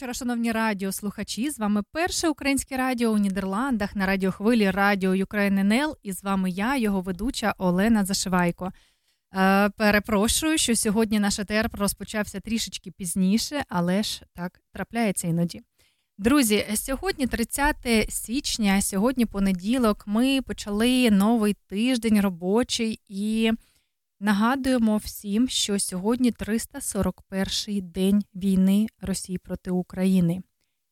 [0.00, 1.50] Вечора, шановні радіослухачі.
[1.50, 5.96] З вами перше українське радіо у Нідерландах на радіохвилі Радіо НЛ.
[6.02, 8.72] І з вами я, його ведуча Олена Зашивайко.
[9.34, 15.60] Е, Перепрошую, що сьогодні наш ЕТР розпочався трішечки пізніше, але ж так трапляється іноді.
[16.18, 17.76] Друзі, сьогодні 30
[18.08, 23.52] січня, сьогодні понеділок, ми почали новий тиждень робочий і.
[24.22, 30.42] Нагадуємо всім, що сьогодні 341-й день війни Росії проти України.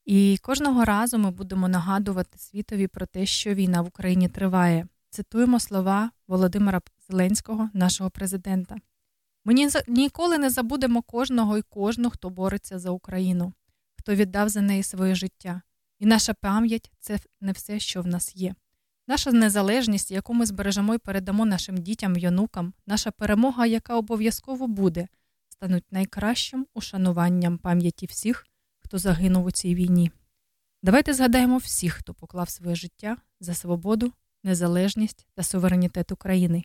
[0.05, 4.87] І кожного разу ми будемо нагадувати світові про те, що війна в Україні триває.
[5.11, 8.77] Цитуємо слова Володимира Зеленського, нашого президента.
[9.45, 9.55] Ми
[9.89, 13.53] ніколи не забудемо кожного і кожну, хто бореться за Україну,
[13.99, 15.63] хто віддав за неї своє життя.
[15.99, 18.55] І наша пам'ять це не все, що в нас є.
[19.09, 24.67] Наша незалежність, яку ми збережемо і передамо нашим дітям й онукам, наша перемога, яка обов'язково
[24.67, 25.09] буде,
[25.49, 28.47] стануть найкращим ушануванням пам'яті всіх,
[28.79, 30.11] хто загинув у цій війні.
[30.83, 34.13] Давайте згадаємо всіх, хто поклав своє життя за свободу,
[34.45, 36.65] незалежність та суверенітет України.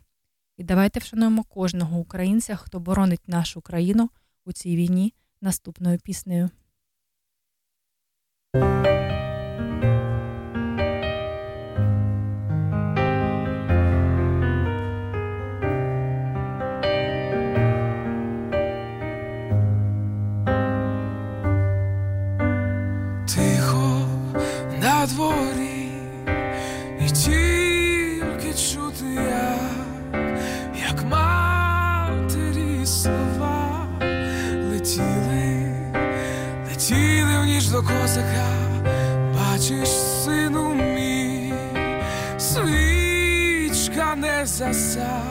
[0.56, 4.10] І давайте вшануємо кожного українця, хто боронить нашу країну
[4.44, 6.50] у цій війні наступною піснею.
[37.86, 38.50] Козака,
[39.34, 41.54] бачиш, сину мій,
[42.38, 45.22] свічка не заса,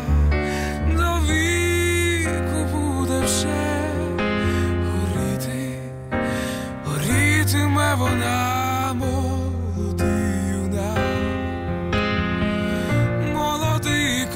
[0.97, 3.47] до віку буде вже
[4.85, 5.79] горіти,
[6.85, 8.63] горітиме вона.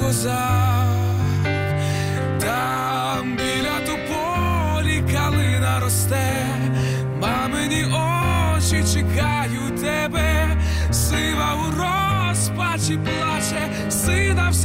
[0.08, 0.57] козак,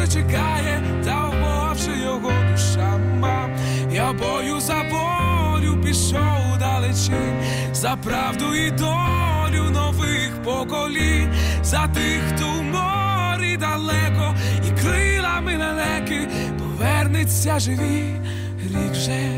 [0.03, 3.51] все чекає, та вмовши його душа мам.
[3.91, 7.43] Я бою за волю пішов далечінь,
[7.73, 11.33] за правду і долю нових поколінь,
[11.63, 14.35] за тих, хто в морі далеко
[14.67, 16.27] і крилами лелеки
[16.59, 18.15] повернеться живі,
[18.63, 19.29] рік вже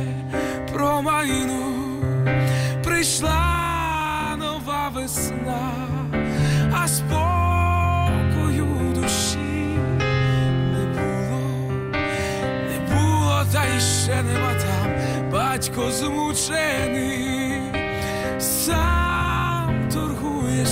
[0.73, 1.75] промайну
[2.83, 5.71] прийшла нова весна,
[6.73, 7.44] а спокою
[14.05, 14.91] іще нема там.
[15.31, 17.61] Батько змучений,
[18.39, 20.65] сам торгує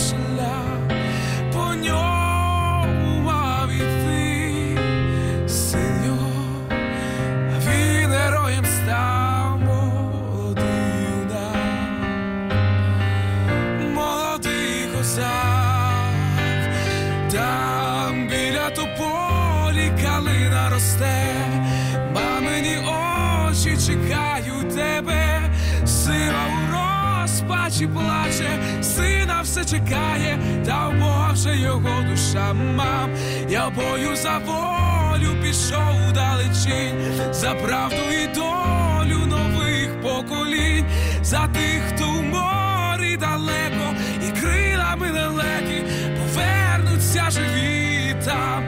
[29.53, 33.09] все чекає, та в його душа мам.
[33.49, 40.85] Я бою за волю пішов далечінь, за правду і долю нових поколінь,
[41.21, 43.95] за тих, хто в морі далеко,
[44.27, 45.83] і крилами далекі
[46.17, 48.63] повернуться живі там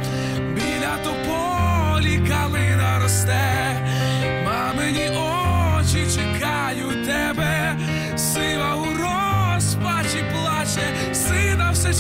[0.56, 3.65] біля тополі калина росте,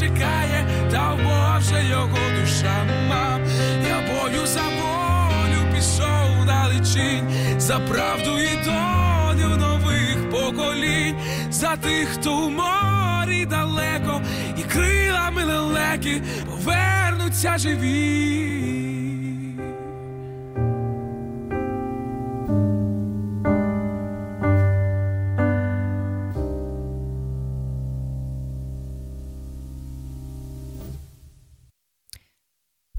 [0.05, 3.39] чекає, та Боже його душа мав,
[3.87, 11.15] Я бою за волю пішов далечінь, за правду і долю нових поколінь,
[11.51, 14.21] за тих, хто в морі далеко,
[14.57, 18.65] і крилами лелеки повернуться живі.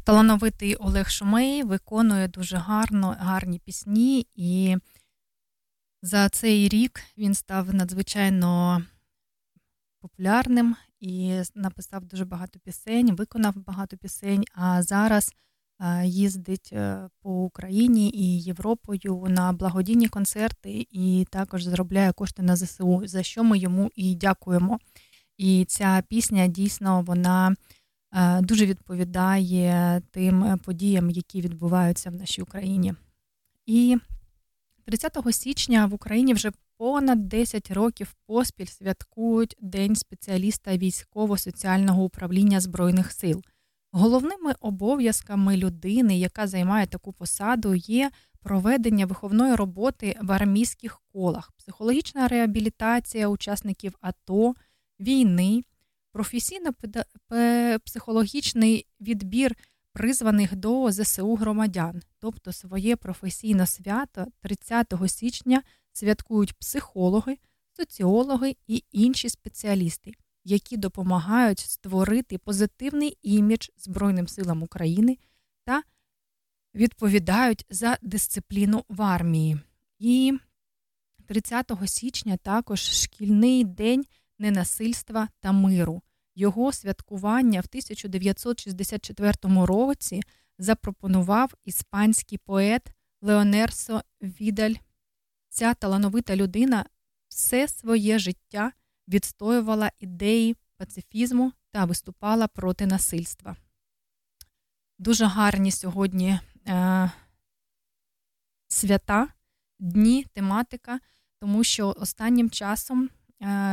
[0.06, 4.76] Талановитий Олег Шумей виконує дуже гарно, гарні пісні, і
[6.02, 8.82] за цей рік він став надзвичайно
[10.00, 14.44] популярним і написав дуже багато пісень, виконав багато пісень.
[14.54, 15.34] А зараз
[16.04, 23.02] їздить е, по Україні і Європою на благодійні концерти, і також заробляє кошти на ЗСУ,
[23.04, 24.78] за що ми йому і дякуємо.
[25.36, 27.56] І ця пісня дійсно вона.
[28.16, 32.94] Е, дуже відповідає тим е, подіям, які відбуваються в нашій Україні.
[33.66, 33.96] І
[34.84, 43.12] 30 січня в Україні вже понад 10 років поспіль святкують День спеціаліста військово-соціального управління Збройних
[43.12, 43.42] сил.
[43.92, 48.10] Головними обов'язками людини, яка займає таку посаду, є
[48.40, 54.54] проведення виховної роботи в армійських колах, психологічна реабілітація учасників АТО,
[55.00, 55.62] війни
[56.16, 59.56] професійно-психологічний відбір
[59.92, 67.36] призваних до ЗСУ громадян, тобто своє професійне свято 30 січня святкують психологи,
[67.76, 70.12] соціологи і інші спеціалісти,
[70.44, 75.18] які допомагають створити позитивний імідж Збройним силам України
[75.64, 75.82] та
[76.74, 79.58] відповідають за дисципліну в армії.
[79.98, 80.38] І
[81.26, 84.04] 30 січня також шкільний день
[84.38, 86.02] ненасильства та миру.
[86.38, 90.22] Його святкування в 1964 році
[90.58, 94.74] запропонував іспанський поет Леонерсо Відаль.
[95.48, 96.84] Ця талановита людина
[97.28, 98.72] все своє життя
[99.08, 103.56] відстоювала ідеї пацифізму та виступала проти насильства.
[104.98, 107.10] Дуже гарні сьогодні е,
[108.68, 109.28] свята,
[109.78, 111.00] дні, тематика,
[111.40, 113.10] тому що останнім часом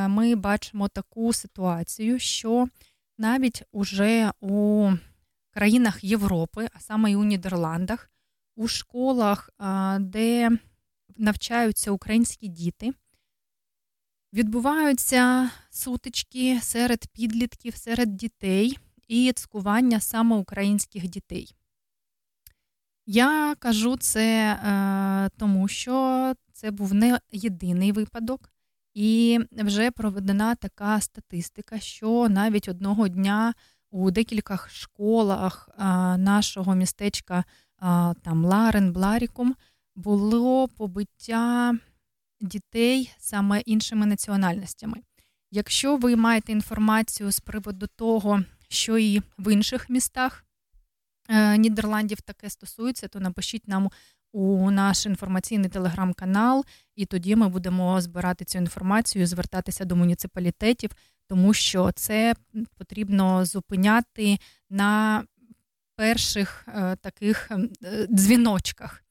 [0.08, 2.68] ми бачимо таку ситуацію, що
[3.18, 4.92] навіть уже у
[5.54, 8.12] країнах Європи, а саме і у Нідерландах,
[8.56, 10.50] у школах, е, де
[11.18, 12.94] навчаються українські діти,
[14.34, 18.78] відбуваються сутички серед підлітків, серед дітей
[19.08, 21.56] і цькування саме українських дітей.
[23.06, 28.53] Я кажу це е, тому, що це був не єдиний випадок.
[28.94, 33.54] І вже проведена така статистика, що навіть одного дня
[33.92, 35.70] у декількох школах
[36.18, 37.44] нашого містечка
[38.22, 39.56] там Ларен, Бларікум,
[39.96, 41.78] було побиття
[42.42, 44.98] дітей саме іншими національностями.
[45.52, 50.46] Якщо ви маєте інформацію з приводу того, що і в інших містах
[51.30, 53.90] е, Нідерландів таке стосується, то напишіть нам
[54.34, 60.90] у наш інформаційний телеграм-канал, і тоді ми будемо збирати цю інформацію, звертатися до муніципалітетів,
[61.28, 62.34] тому що це
[62.78, 64.38] потрібно зупиняти
[64.70, 65.24] на
[65.96, 69.04] перших е, таких е, дзвіночках.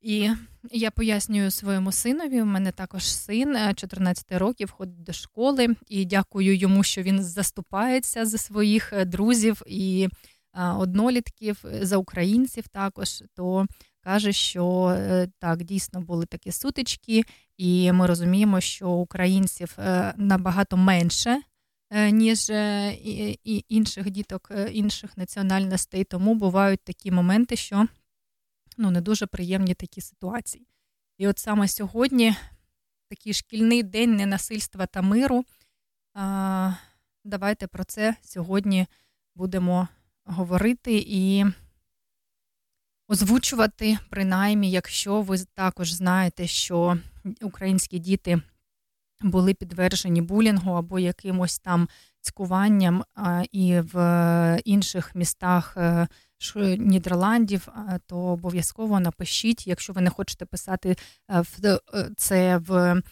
[0.00, 0.30] І
[0.72, 2.42] я пояснюю своєму синові.
[2.42, 7.22] У мене також син 14 е, років, ходить до школи, і дякую йому, що він
[7.22, 10.08] заступається за своїх друзів і
[10.78, 12.68] однолітків за українців.
[12.68, 13.66] Також то
[14.08, 17.24] каже, що е, так дійсно були такі сутички,
[17.56, 21.42] і ми розуміємо, що українців е, набагато менше.
[21.90, 22.50] Е, ніж
[23.68, 27.86] інших діток інших національностей, тому бувають такі моменти, що
[28.78, 30.66] ну, не дуже приємні такі ситуації.
[31.18, 32.34] І от саме сьогодні
[33.08, 35.44] такий шкільний день ненасильства та миру.
[37.24, 38.86] Давайте про це сьогодні
[39.34, 39.88] будемо
[40.24, 41.44] говорити і
[43.08, 46.98] озвучувати, принаймні, якщо ви також знаєте, що
[47.42, 48.40] українські діти
[49.20, 51.88] були підтверджені булінгу або якимось там
[52.20, 53.04] цькуванням,
[53.52, 55.76] і в інших містах
[56.78, 57.68] Нідерландів,
[58.06, 60.96] то обов'язково напишіть, якщо ви не хочете писати
[61.28, 61.80] в
[62.16, 63.02] це в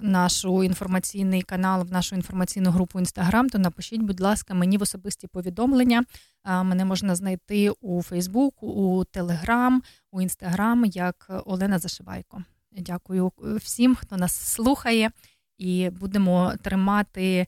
[0.00, 5.26] нашу інформаційний канал, в нашу інформаційну групу Інстаграм, то напишіть, будь ласка, мені в особисті
[5.26, 6.04] повідомлення.
[6.44, 12.42] Мене можна знайти у Фейсбук, у Телеграм, у Інстаграм як Олена Зашивайко.
[12.78, 15.10] Дякую всім, хто нас слухає,
[15.58, 17.46] і будемо тримати.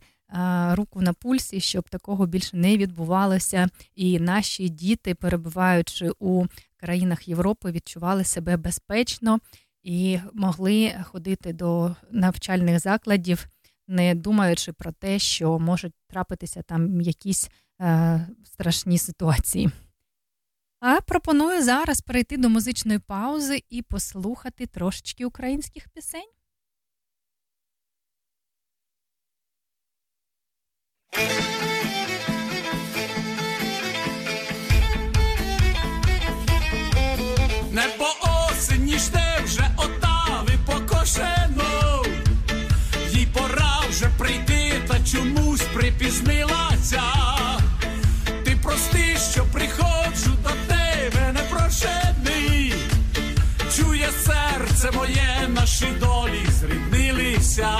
[0.70, 7.70] Руку на пульсі, щоб такого більше не відбувалося, і наші діти, перебуваючи у країнах Європи,
[7.70, 9.38] відчували себе безпечно
[9.82, 13.46] і могли ходити до навчальних закладів,
[13.88, 19.70] не думаючи про те, що можуть трапитися там якісь е, страшні ситуації.
[20.80, 26.30] А пропоную зараз перейти до музичної паузи і послухати трошечки українських пісень.
[37.72, 38.27] Небо
[46.88, 47.02] припізнилася.
[48.44, 52.74] Ти прости, що приходжу до тебе непрошений,
[53.76, 57.78] чує серце моє, наші долі зріднилися.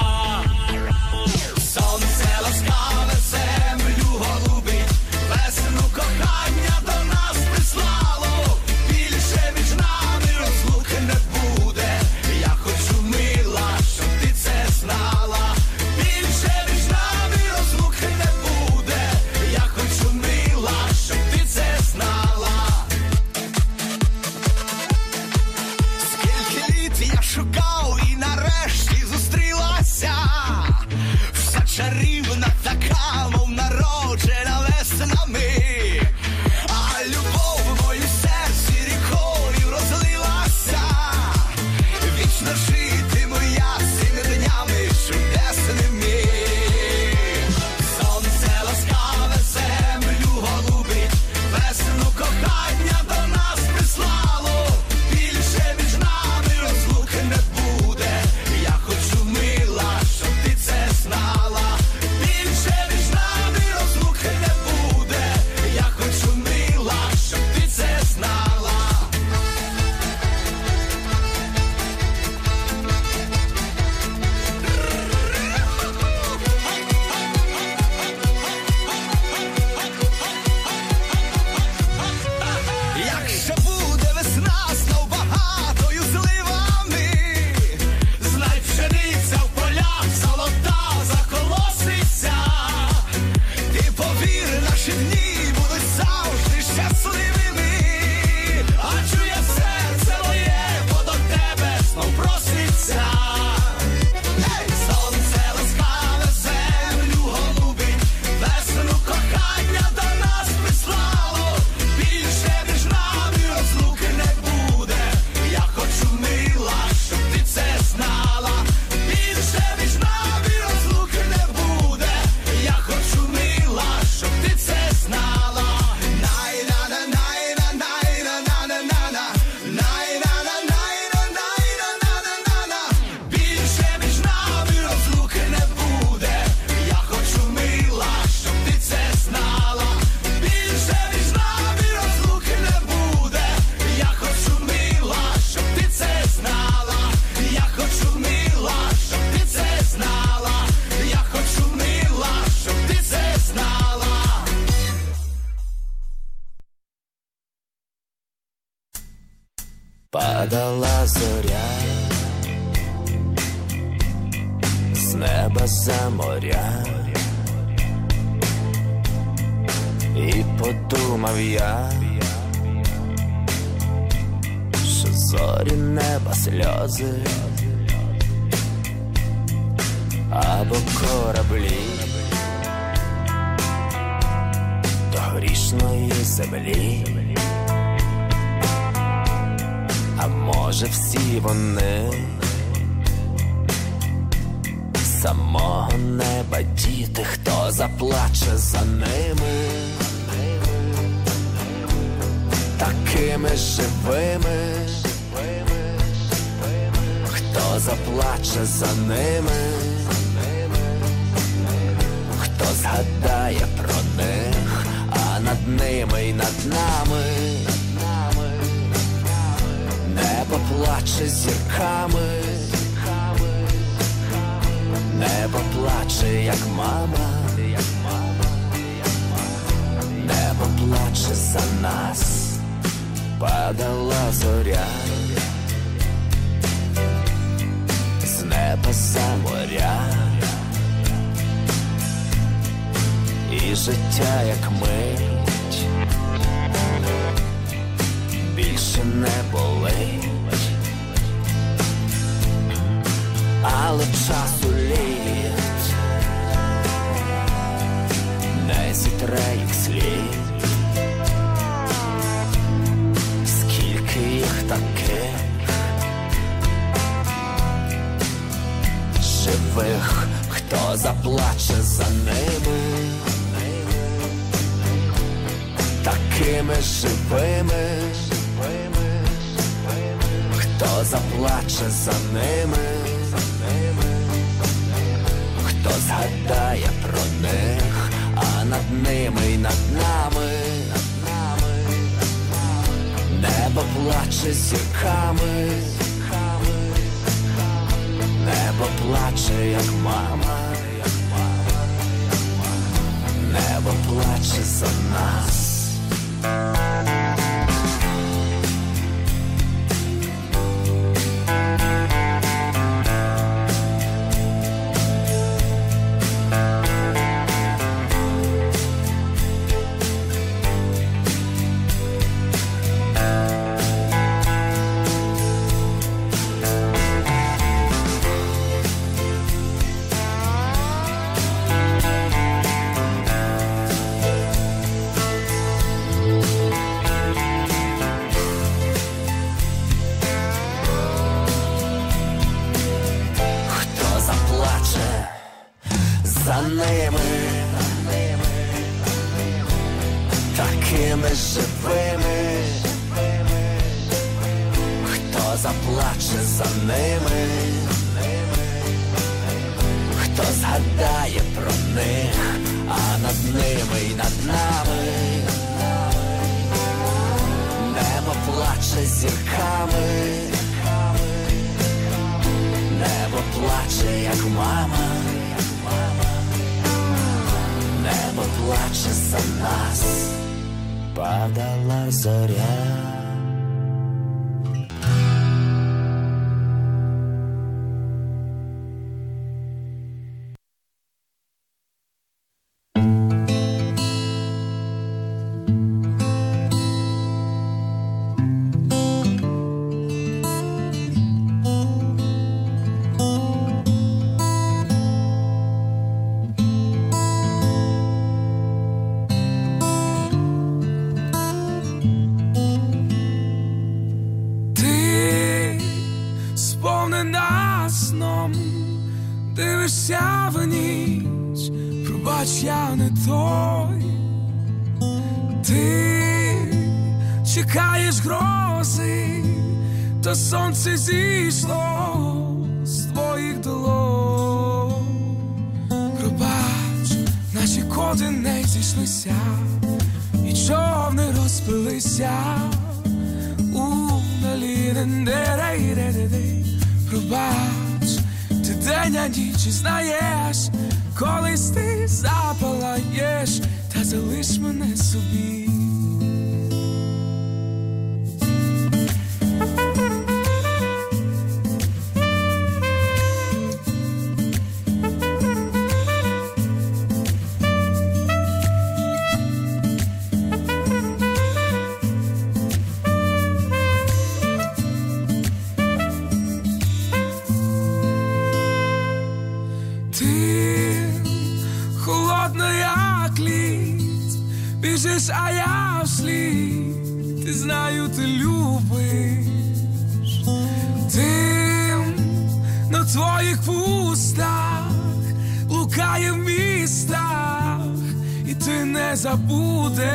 [499.11, 500.09] не забудеш,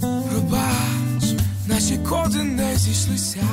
[0.00, 1.24] пробач,
[1.66, 3.48] наші коди не зійшлися,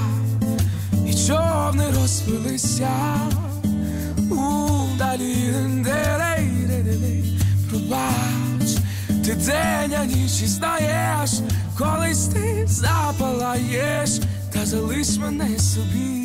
[1.07, 2.89] і човни розпилися.
[4.31, 7.37] У далі удалі,
[7.69, 8.77] пробач,
[9.25, 11.31] ти день, а ніч і знаєш,
[11.77, 14.19] колись ти запалаєш,
[14.53, 16.20] та залиш мене собі.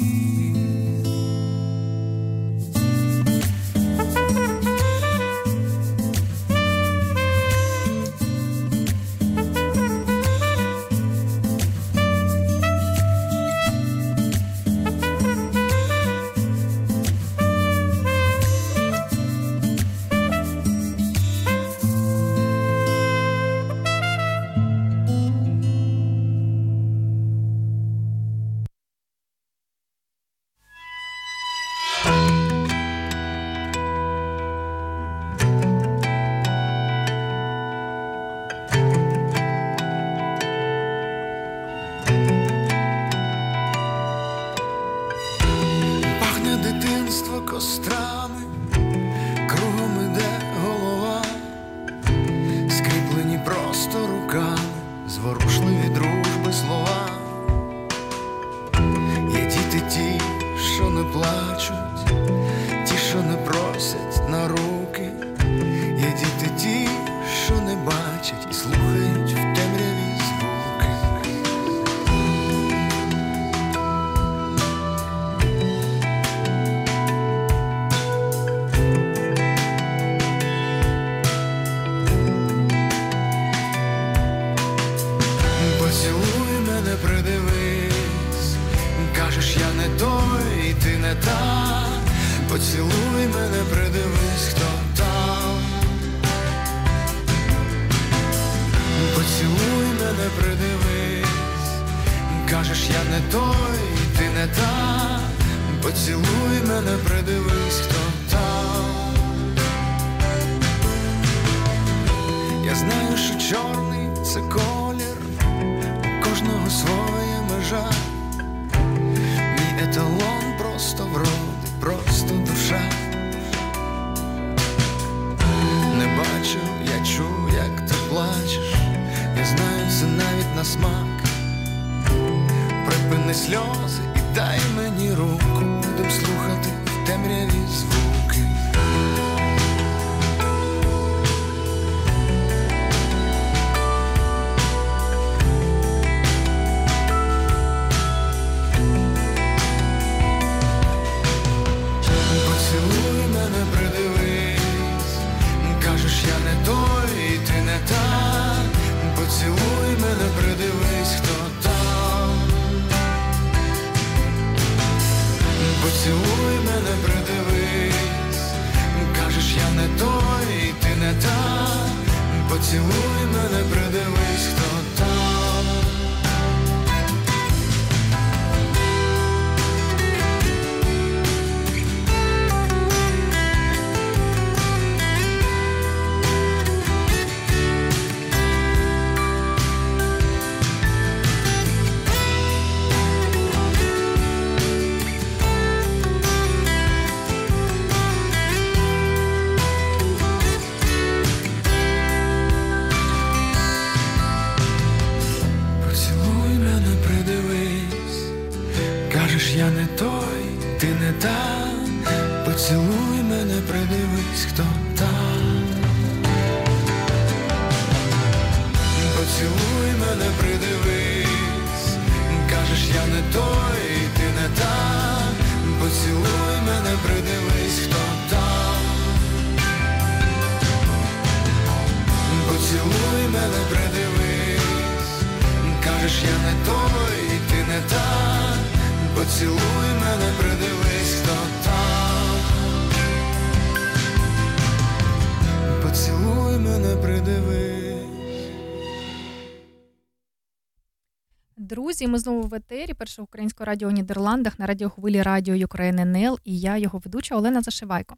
[252.07, 256.39] Друзі, ми знову в етері першого українського радіо у Нідерландах на радіохвилі Радіо Ukraine НЛ
[256.45, 258.17] і я, його ведуча Олена Зашивайко.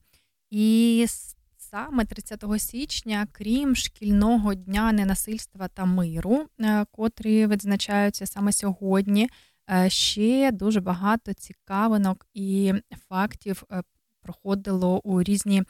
[0.51, 1.07] І
[1.59, 9.29] саме 30 січня, крім шкільного дня ненасильства та миру, е, котрі відзначаються саме сьогодні,
[9.71, 12.75] е, ще дуже багато цікавинок і
[13.09, 13.83] фактів е,
[14.23, 15.63] проходило у різні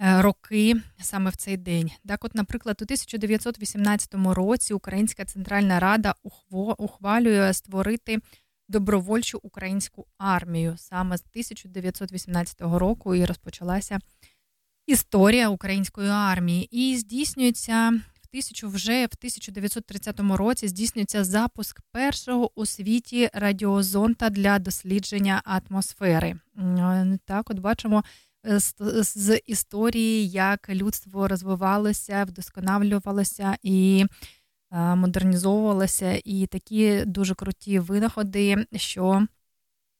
[0.00, 1.90] роки саме в цей день.
[2.08, 6.14] Так, от, наприклад, у 1918 році Українська Центральна Рада
[6.78, 8.18] ухвалює створити
[8.68, 13.98] добровольчу українську армію саме з 1918 року і розпочалася
[14.86, 16.68] історія української армії.
[16.70, 24.58] І здійснюється в тисячу вже в 1930 році здійснюється запуск першого у світі радіозонта для
[24.58, 26.36] дослідження атмосфери.
[27.24, 28.04] Так, от бачимо.
[28.46, 28.60] Е,
[29.02, 34.06] з історії, як людство розвивалося, вдосконалювалося і
[34.72, 39.26] е, модернізовувалося, і такі дуже круті винаходи, що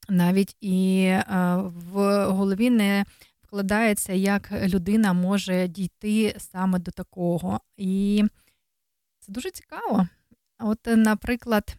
[0.08, 1.24] навіть і е,
[1.64, 3.04] в голові не
[3.42, 7.60] вкладається, як людина може дійти саме до такого.
[7.76, 8.24] І
[9.20, 10.08] це дуже цікаво.
[10.58, 11.76] От, наприклад,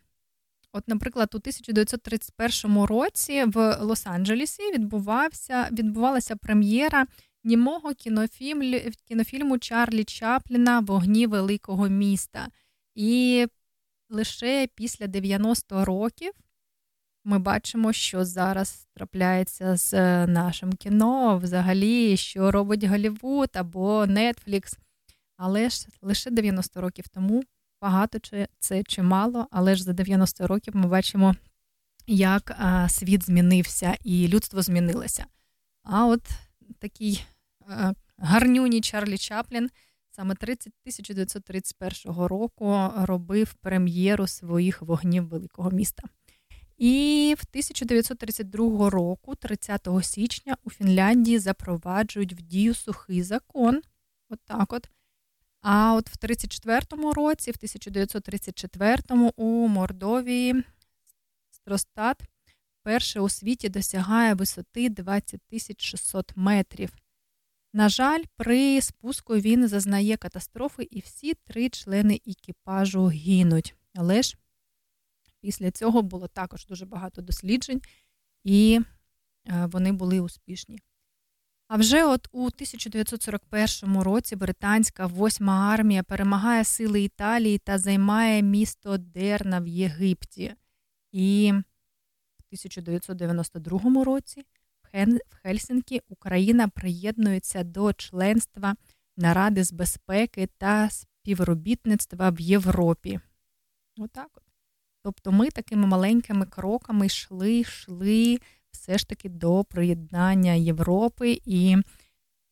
[0.74, 7.06] от, наприклад, у 1931 році в Лос-Анджелесі відбувався, відбувалася прем'єра
[7.44, 12.48] німого кінофільму, кінофільму Чарлі Чапліна Вогні великого міста.
[12.96, 13.48] І
[14.10, 16.32] лише після 90 років
[17.24, 24.78] ми бачимо, що зараз трапляється з е, нашим кіно, взагалі, що робить Голлівуд або Netflix.
[25.38, 27.44] Але ж лише 90 років тому
[27.82, 31.36] багато чи це чимало, але ж за 90 років ми бачимо,
[32.08, 35.26] як а, світ змінився і людство змінилося.
[35.84, 36.30] А от
[36.80, 37.26] такий
[37.68, 39.70] а, гарнюній Чарлі Чаплін
[40.12, 46.04] саме 30, 1931 року робив прем'єру своїх вогнів великого міста.
[46.78, 53.82] І в 1932 року, 30 січня, у Фінляндії запроваджують в дію сухий закон.
[54.30, 54.90] От так от.
[55.62, 60.64] А от в 34-му році, в 1934-му у Мордовії
[61.52, 62.22] Стростат
[62.84, 65.42] перше у світі досягає висоти 20
[65.78, 66.94] 600 метрів.
[67.74, 73.76] На жаль, при спуску він зазнає катастрофи, і всі три члени екіпажу гинуть.
[73.96, 74.38] Але ж
[75.42, 77.82] Після цього було також дуже багато досліджень,
[78.44, 78.80] і
[79.48, 80.80] е, вони були успішні.
[81.74, 88.98] А вже от у 1941 році британська восьма армія перемагає сили Італії та займає місто
[88.98, 90.54] Дерна в Єгипті.
[91.12, 94.46] І в 1992 році
[94.84, 98.76] в Хельсинкі Україна приєднується до членства
[99.18, 103.20] Наради з безпеки та співробітництва в Європі.
[103.98, 104.44] Отак от.
[105.04, 108.40] Тобто ми такими маленькими кроками йшли, йшли
[108.72, 111.78] все ж таки до приєднання Європи, і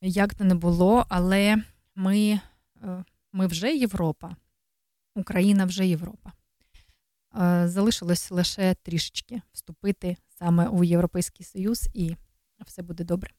[0.01, 1.57] як то не було, але
[1.95, 2.39] ми,
[2.83, 4.35] е, ми вже Європа,
[5.15, 6.31] Україна вже Європа.
[7.35, 12.15] Е, залишилось лише трішечки вступити саме у Європейський Союз, і
[12.65, 13.31] все буде добре.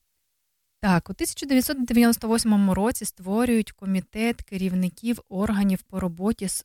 [0.81, 6.65] Так, у 1998 році створюють комітет керівників органів по роботі з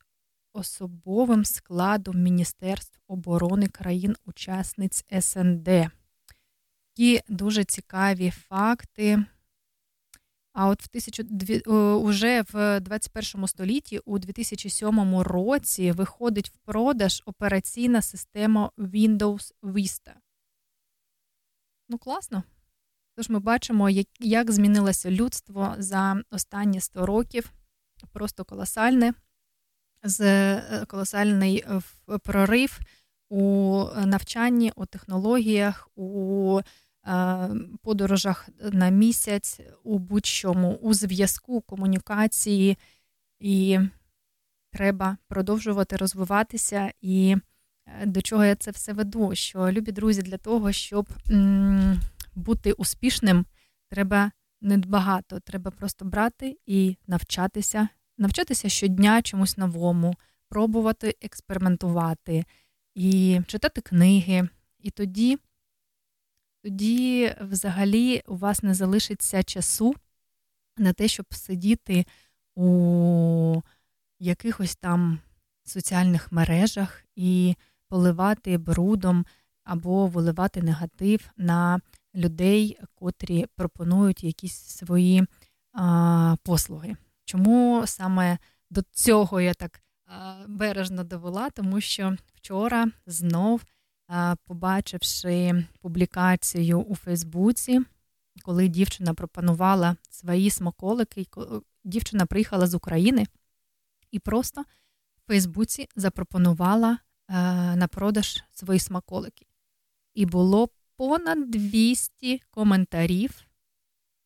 [0.53, 5.69] особовим складом Міністерств оборони країн-учасниць СНД.
[6.95, 9.25] Такі дуже цікаві факти.
[10.53, 11.23] А от в тисячу,
[11.97, 20.13] уже в 21 столітті, у 2007 році, виходить в продаж операційна система Windows Vista.
[21.89, 22.43] Ну, класно.
[23.15, 27.51] Тож ми бачимо, як, як змінилося людство за останні 100 років.
[28.13, 29.13] Просто колосальне
[30.03, 31.81] з е, колосальний е,
[32.17, 32.79] прорив
[33.29, 36.63] у навчанні, у технологіях, у е,
[37.81, 42.77] подорожах на місяць, у будь-чому, у зв'язку, комунікації,
[43.39, 43.79] і
[44.71, 46.91] треба продовжувати розвиватися.
[47.01, 47.35] І
[48.05, 49.35] до чого я це все веду?
[49.35, 52.01] Що любі друзі, для того, щоб м-
[52.35, 53.45] бути успішним,
[53.89, 57.87] треба недбагато, треба просто брати і навчатися
[58.17, 60.15] навчатися щодня чомусь новому,
[60.49, 62.45] пробувати експериментувати
[62.95, 64.49] і читати книги.
[64.79, 65.37] І тоді,
[66.65, 69.95] тоді взагалі у вас не залишиться часу
[70.77, 72.05] на те, щоб сидіти
[72.55, 73.61] у
[74.19, 75.19] якихось там
[75.63, 77.55] соціальних мережах і
[77.87, 79.25] поливати брудом
[79.63, 81.79] або виливати негатив на
[82.15, 85.23] людей, котрі пропонують якісь свої
[85.73, 86.95] а, послуги.
[87.25, 88.37] Чому саме
[88.69, 89.81] до цього я так
[90.47, 91.49] бережно довела?
[91.49, 93.61] Тому що вчора знов,
[94.45, 97.81] побачивши публікацію у Фейсбуці,
[98.41, 101.25] коли дівчина пропонувала свої смаколики,
[101.83, 103.25] дівчина приїхала з України
[104.11, 106.97] і просто в Фейсбуці запропонувала
[107.75, 109.45] на продаж свої смаколики.
[110.13, 113.45] І було понад 200 коментарів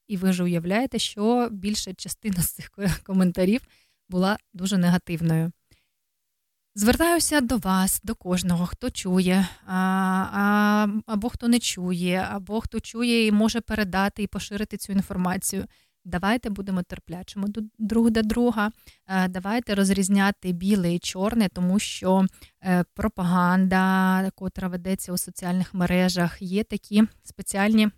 [0.09, 2.71] і ви ж уявляєте, що більша частина з цих
[3.03, 3.61] коментарів
[4.09, 5.51] була дуже негативною.
[6.79, 9.75] Звертаюся до вас, до кожного, хто чує, а,
[10.33, 15.65] а, або хто не чує, або хто чує і може передати і поширити цю інформацію.
[16.05, 17.47] Давайте будемо терплячими
[17.79, 18.71] друг до друга.
[19.07, 22.25] Е, давайте розрізняти біле і чорне, тому що
[22.63, 27.89] е, пропаганда, котра ведеться у соціальних мережах, є такі спеціальні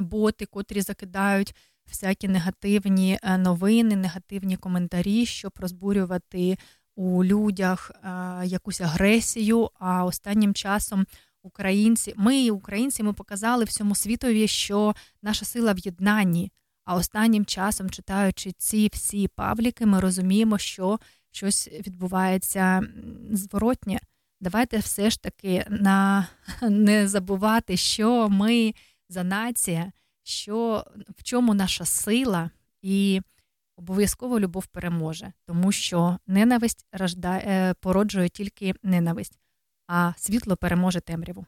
[0.00, 1.54] боти, котрі закидають
[1.88, 6.58] всякі негативні е, новини, негативні коментарі, щоб розбурювати
[7.00, 7.90] у людях
[8.44, 9.70] якусь агресію.
[9.78, 11.06] А останнім часом
[11.42, 16.52] українці, ми, українці, ми показали всьому світові, що наша сила в єднанні.
[16.84, 20.98] А останнім часом, читаючи ці всі пабліки, ми розуміємо, що
[21.30, 22.82] щось відбувається
[23.32, 24.00] зворотнє.
[24.40, 26.28] Давайте все ж таки на
[26.62, 28.74] не забувати, що ми
[29.08, 30.84] за нація, що
[31.18, 32.50] в чому наша сила,
[32.82, 33.20] і
[33.80, 39.38] обов'язково любов переможе, тому що ненависть рождає, е, породжує тільки ненависть,
[39.86, 41.46] а світло переможе темряву.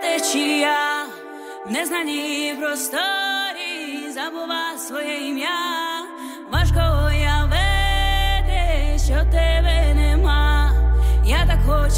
[0.00, 1.06] Течія
[1.66, 5.85] в незнаній просторі забува своє ім'я,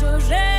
[0.01, 0.58] я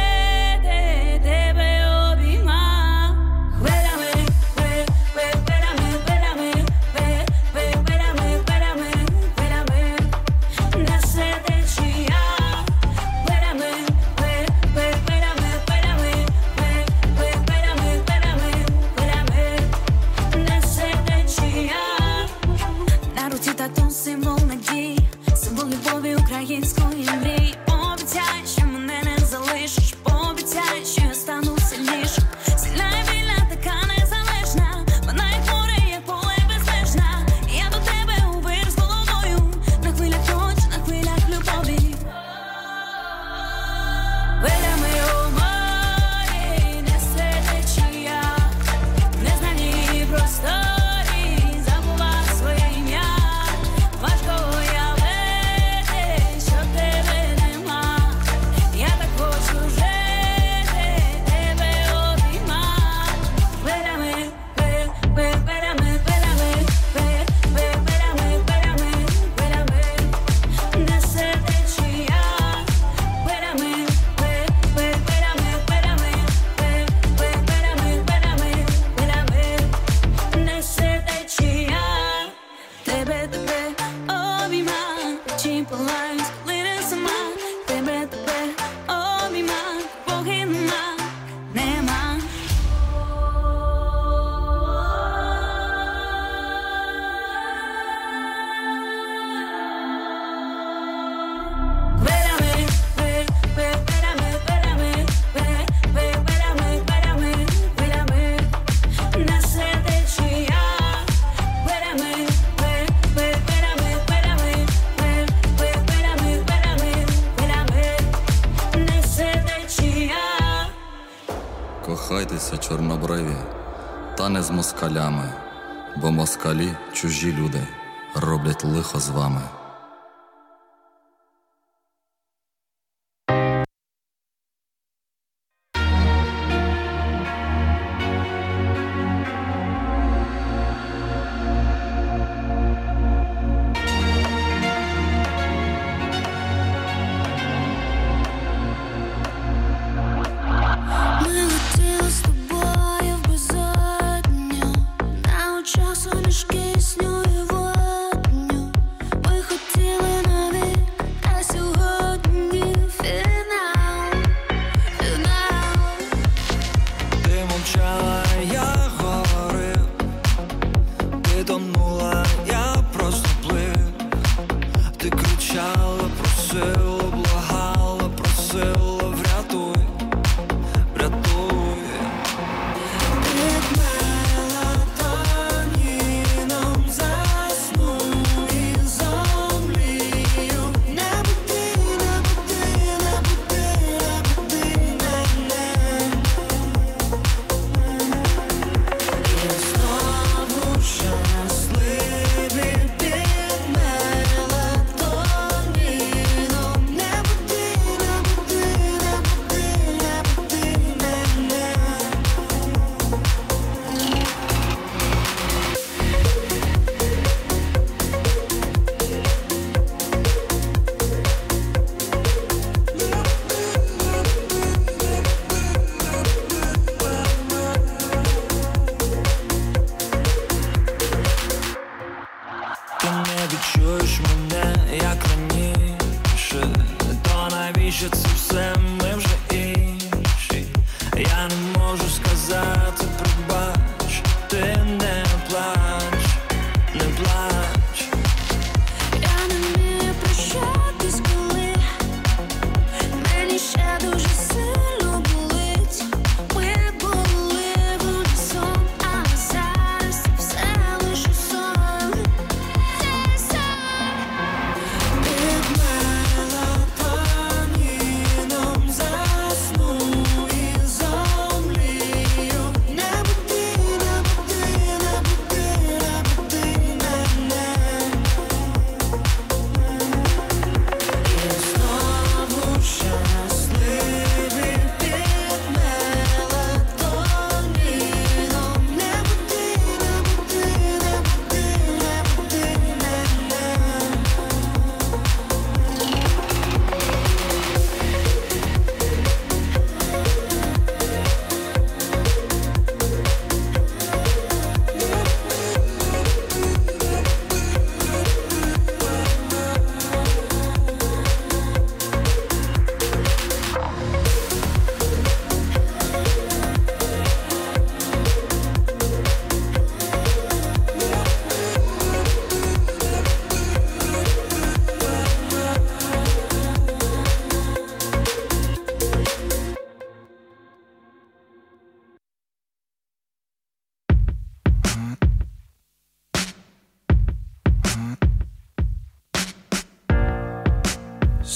[126.20, 127.68] москалі чужі люди
[128.16, 129.59] роблять лихо з вами.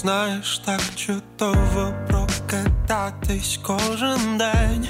[0.04, 4.88] знаєш, так чудово прокидатись кожен день.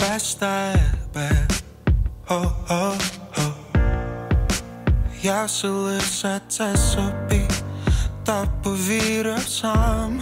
[0.00, 1.48] Без тебе,
[2.28, 3.52] О-о-о.
[5.22, 7.48] Я сили все це собі,
[8.24, 10.20] та повірю сам.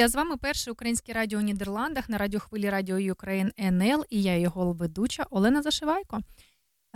[0.00, 4.22] Друзі, а з вами перше українське радіо у Нідерландах на радіохвилі Радіо Ukraine НЛ і
[4.22, 6.20] я його ведуча Олена Зашивайко.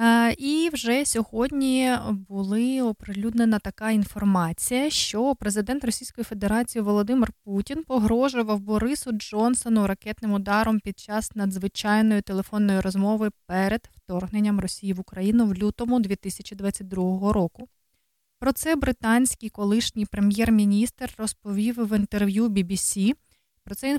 [0.00, 1.92] Е, І вже сьогодні
[2.28, 10.80] були оприлюднена така інформація, що президент Російської Федерації Володимир Путін погрожував Борису Джонсону ракетним ударом
[10.80, 17.68] під час надзвичайної телефонної розмови перед вторгненням Росії в Україну в лютому 2022 року.
[18.44, 23.14] Про це британський колишній прем'єр-міністр розповів в інтерв'ю BBC.
[23.62, 23.98] Про це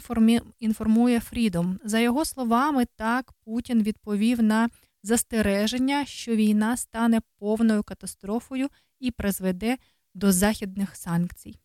[0.59, 1.77] інформує Freedom.
[1.83, 4.69] За його словами, так Путін відповів на
[5.03, 8.69] застереження, що війна стане повною катастрофою
[8.99, 9.77] і призведе
[10.13, 11.59] до західних санкцій.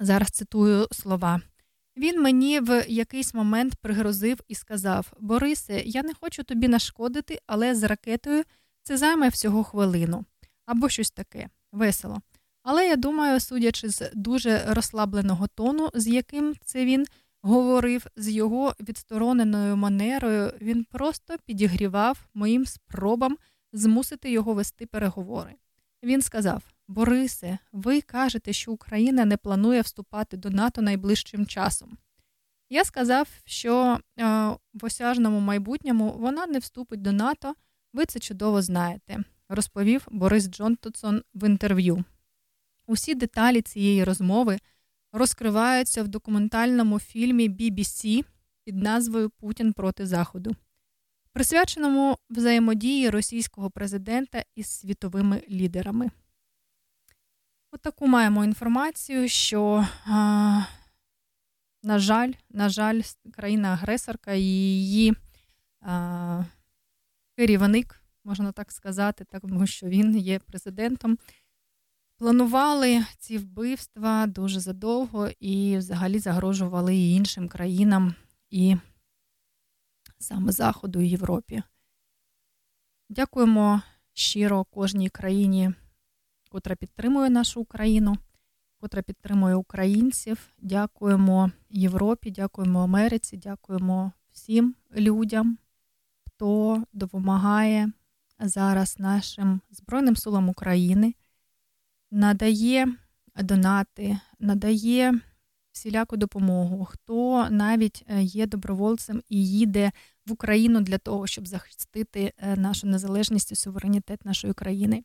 [0.00, 1.40] Зараз цитую слова.
[1.96, 7.74] Він мені в якийсь момент пригрозив і сказав: Борисе, я не хочу тобі нашкодити, але
[7.74, 8.44] з ракетою
[8.82, 10.24] це займе всього хвилину
[10.66, 12.20] або щось таке весело.
[12.62, 17.06] Але я думаю, судячи з дуже розслабленого тону, з яким це він
[17.42, 23.36] говорив, з його відстороненою манерою, він просто підігрівав моїм спробам
[23.72, 25.54] змусити його вести переговори.
[26.02, 31.98] Він сказав: Борисе, ви кажете, що Україна не планує вступати до НАТО найближчим часом.
[32.70, 34.24] Я сказав, що е,
[34.74, 37.54] в осяжному майбутньому вона не вступить до НАТО,
[37.92, 39.18] ви це чудово знаєте,
[39.54, 42.04] розповів Борис Джонсон в інтерв'ю.
[42.86, 44.58] Усі деталі цієї розмови
[45.12, 48.24] розкриваються в документальному фільмі BBC
[48.64, 50.56] під назвою Путін проти Заходу,
[51.32, 56.10] присвяченому взаємодії російського президента із світовими лідерами.
[57.72, 60.62] Отаку маємо інформацію, що, а,
[61.82, 65.14] на жаль, на жаль, країна-агресорка і її
[65.80, 66.44] а,
[67.36, 71.18] керівник, можна так сказати, тому що він є президентом.
[72.16, 78.14] Планували ці вбивства дуже задовго і взагалі загрожували і іншим країнам,
[78.50, 78.76] і
[80.18, 81.62] саме Заходу і Європі.
[83.08, 85.72] Дякуємо щиро кожній країні,
[86.50, 88.16] котра підтримує нашу Україну,
[88.80, 90.48] котра підтримує українців.
[90.58, 95.58] Дякуємо Європі, дякуємо Америці, дякуємо всім людям,
[96.26, 97.92] хто допомагає
[98.48, 101.14] зараз нашим Збройним силам України
[102.10, 102.86] надає
[103.36, 105.20] донати, надає
[105.72, 109.92] всіляку допомогу, хто навіть е, є добровольцем і їде
[110.26, 115.04] в Україну для того, щоб захистити е, нашу незалежність і суверенітет нашої країни.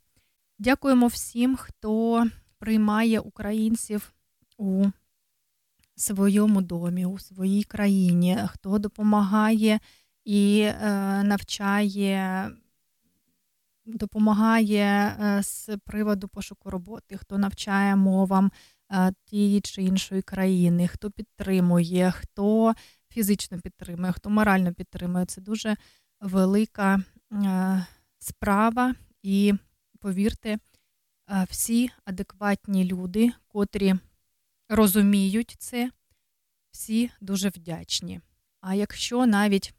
[0.59, 2.25] Дякуємо всім, хто
[2.59, 4.13] приймає українців
[4.57, 4.85] у
[5.95, 9.79] своєму домі, у своїй країні, хто допомагає
[10.25, 10.73] і е,
[11.23, 12.51] навчає,
[13.87, 18.51] допомагає е, з приводу пошуку роботи, хто навчає мовам
[18.91, 22.73] е, тієї чи іншої країни, хто підтримує, хто
[23.09, 25.25] фізично підтримує, хто морально підтримує.
[25.25, 25.75] Це дуже
[26.21, 27.01] велика
[27.33, 27.85] е,
[28.19, 29.53] справа, і
[29.99, 30.57] повірте,
[31.49, 33.95] всі адекватні люди, котрі
[34.69, 35.91] розуміють це,
[36.71, 38.21] всі дуже вдячні.
[38.61, 39.73] А якщо навіть,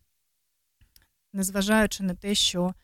[1.33, 2.75] незважаючи на те, що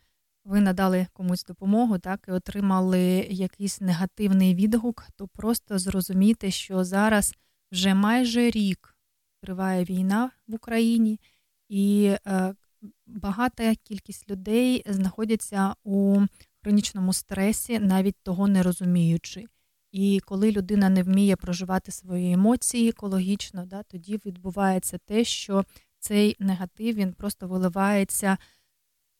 [0.44, 7.34] ви надали комусь допомогу, так і отримали якийсь негативний відгук, то просто зрозумійте, що зараз
[7.72, 8.96] вже майже рік
[9.42, 11.20] триває війна в Україні,
[11.68, 12.54] і е,
[13.06, 16.20] багата кількість людей знаходяться у
[16.62, 19.46] хронічному стресі, навіть того не розуміючи.
[19.92, 25.64] І коли людина не вміє проживати свої емоції екологічно, да, тоді відбувається те, що
[25.98, 28.38] цей негатив він просто виливається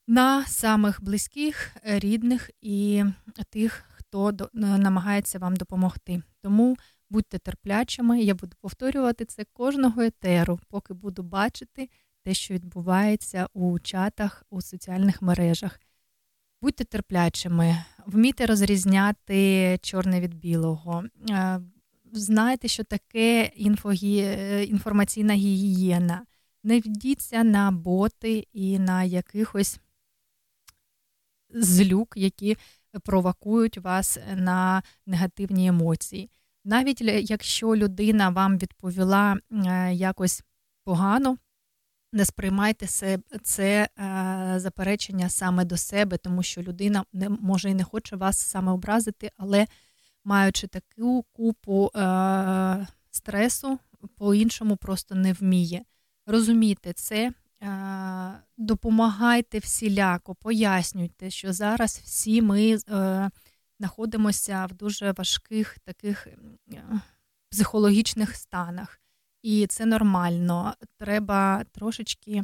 [0.06, 3.04] на самих близьких, рідних і
[3.50, 6.22] тих, хто намагається вам допомогти.
[6.42, 6.76] Тому
[7.10, 8.22] будьте терплячими.
[8.22, 11.88] Я буду повторювати це кожного етеру, поки буду бачити
[12.22, 15.80] те, що відбувається у чатах, у соціальних мережах.
[16.62, 21.04] Будьте терплячими, вмійте розрізняти чорне від білого.
[21.30, 21.60] Е,
[22.12, 26.26] Знайте, що таке е, інформаційна гігієна.
[26.64, 29.80] Не ведіться на боти і на якихось
[31.54, 32.56] злюк, які
[33.04, 36.30] провокують вас на негативні емоції.
[36.64, 37.00] Навіть
[37.30, 39.36] якщо людина вам відповіла
[39.66, 40.42] е, якось
[40.84, 41.36] погано,
[42.12, 47.74] не сприймайте це, це е, заперечення саме до себе, тому що людина не може і
[47.74, 49.66] не хоче вас саме образити, але
[50.24, 53.78] маючи таку купу е, стресу,
[54.16, 55.82] по-іншому просто не вміє.
[56.26, 57.32] Розумійте це, е,
[58.56, 63.30] допомагайте всіляко, пояснюйте, що зараз всі ми е,
[63.78, 66.82] знаходимося в дуже важких таких е,
[67.50, 69.00] психологічних станах.
[69.42, 70.74] І це нормально.
[70.98, 72.42] Треба трошечки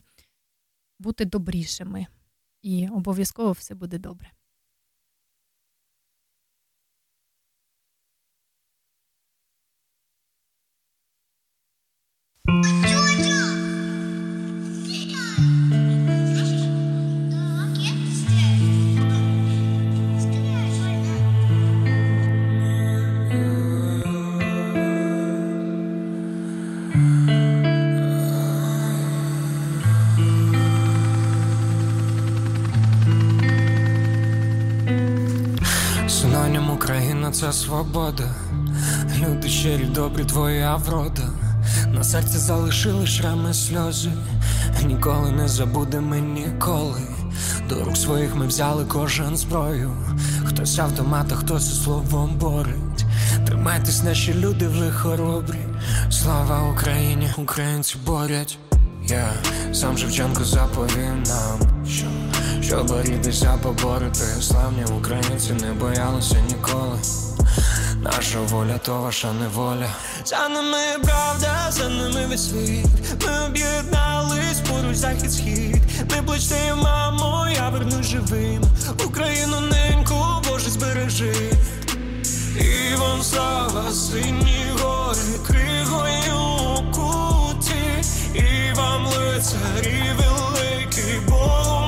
[0.99, 2.07] бути добрішими.
[2.63, 4.31] І обов'язково все буде добре.
[36.91, 38.35] Україна це свобода.
[39.19, 41.23] Люди щирі, добрі, твоя врода.
[41.87, 44.11] На серці залишили шрами сльози.
[44.85, 47.01] Ніколи не забудемо ніколи.
[47.69, 49.93] До рук своїх ми взяли кожен зброю.
[50.45, 53.05] Хтось автомат, хтось словом борить.
[53.47, 55.61] Тримайтесь, наші люди, ви хоробрі.
[56.11, 58.59] Слава Україні, українці борять.
[59.07, 59.33] Я
[59.73, 62.07] сам Шевченко заповів нам, що,
[62.71, 64.25] що борітися, поборити.
[64.41, 66.99] Славні українці не боялися ніколи.
[68.03, 69.91] Наша воля, то ваша неволя.
[70.25, 72.87] За нами правда, за нами весь світ.
[73.27, 75.83] Ми об'єднались поруч захід схід.
[76.11, 78.63] Не плачте, мамо, я верну живим.
[79.07, 80.15] Україну неньку,
[80.49, 81.35] Боже, збережи.
[82.61, 91.80] І вам слава, сині гори, кригою куті, і вам лицарі великі, Богом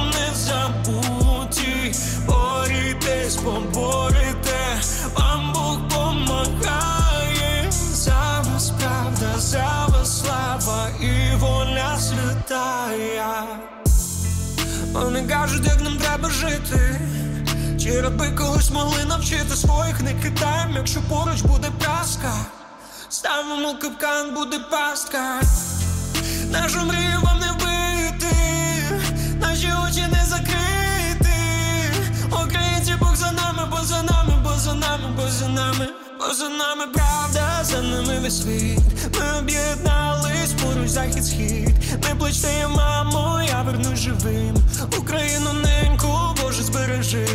[3.36, 4.80] борітесь, поборете,
[5.14, 13.44] вам Бог помагає, за вас правда, за вас слава і воля святая.
[14.92, 17.00] Вони кажуть, як нам треба жити.
[17.80, 22.32] Чи раби колись могли навчити своїх не кидаєм, якщо поруч буде праска,
[23.08, 25.40] ставимо капкан, буде пастка.
[26.50, 27.71] Нашу мрію вам не вбити,
[33.02, 35.88] Бог за нами, бо за нами, бо за нами, бо за нами,
[36.18, 38.80] бо за нами правда, за нами весь світ.
[39.20, 41.74] Ми об'єднались поруч захід схід.
[42.08, 44.54] Не плачте, мамо, я верну живим.
[44.98, 46.08] Україну неньку,
[46.42, 47.26] Боже, збережи.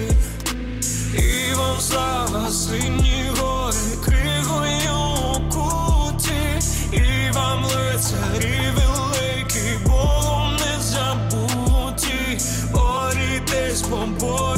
[1.13, 4.97] І вам слава, сині гори, кригою
[5.51, 6.59] куті,
[6.91, 12.39] і вам лицарі великі, Богом не забуті,
[12.73, 14.56] борітесь, поборете,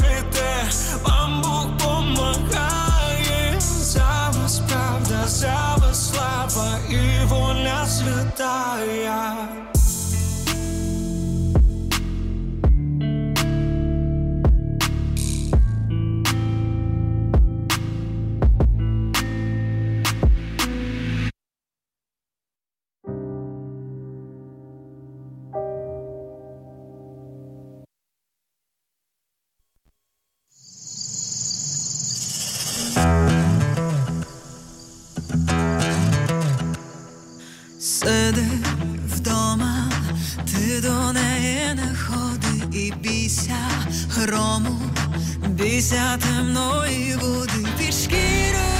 [38.10, 38.46] сиди
[39.14, 39.92] вдома,
[40.46, 43.56] ти до неї не ходи і бійся
[44.10, 44.80] грому,
[45.48, 48.00] бійся темної води пішки.
[48.02, 48.79] шкірою.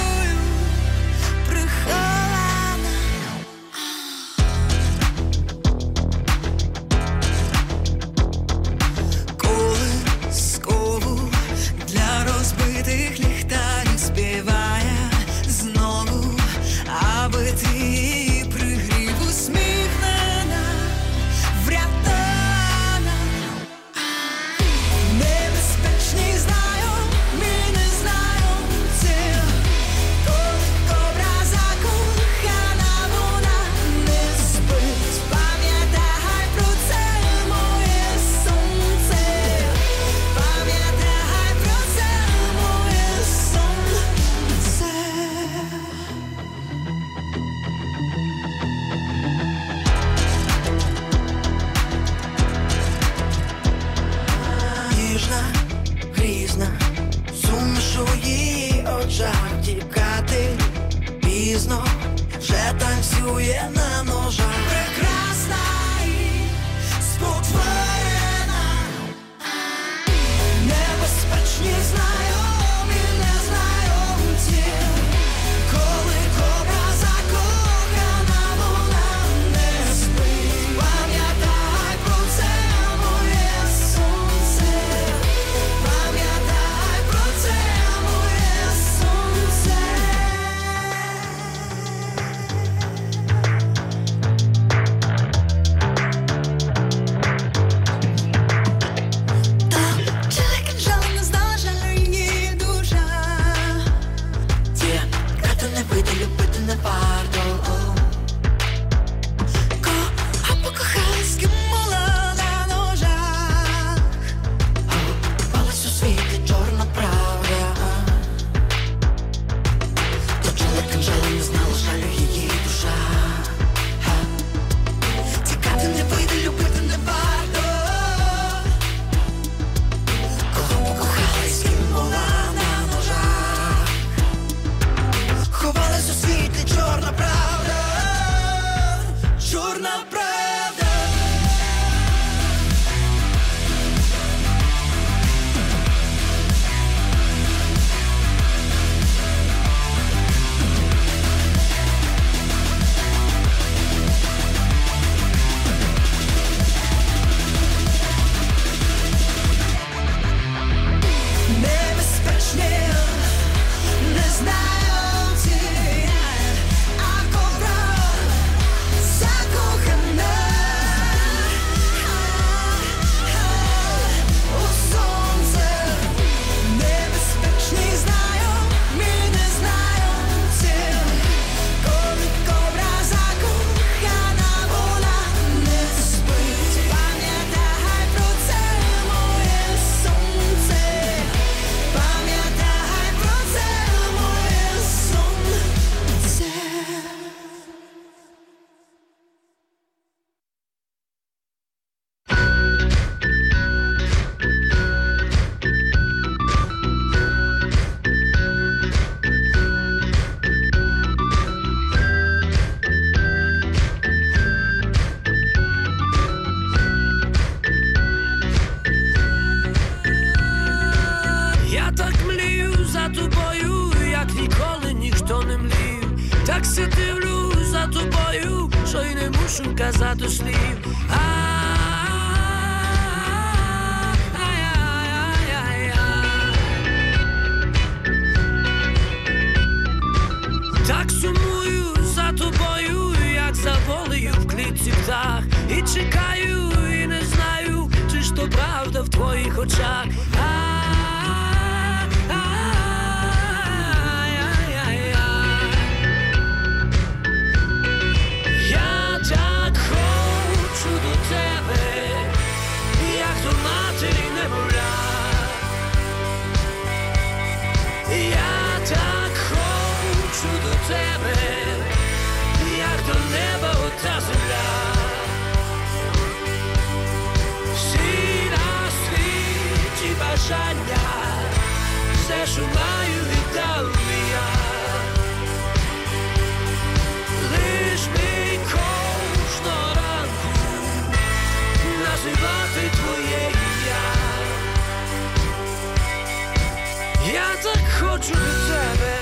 [297.33, 299.17] Я так хочу до тебе.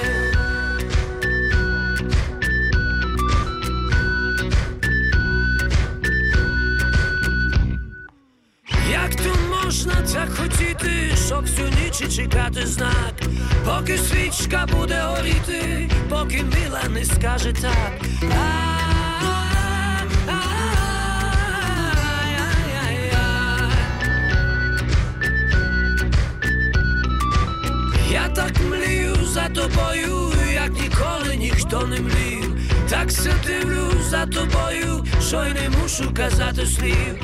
[8.92, 13.14] Як то можна так хотіти, щоб всю ніч чекати знак,
[13.66, 18.69] поки свічка буде горіти, поки мила не скаже так.
[29.40, 32.58] За тобою, як ніколи ніхто не млів.
[32.90, 37.20] Так все дивлю за тобою, що й не мушу казати слів.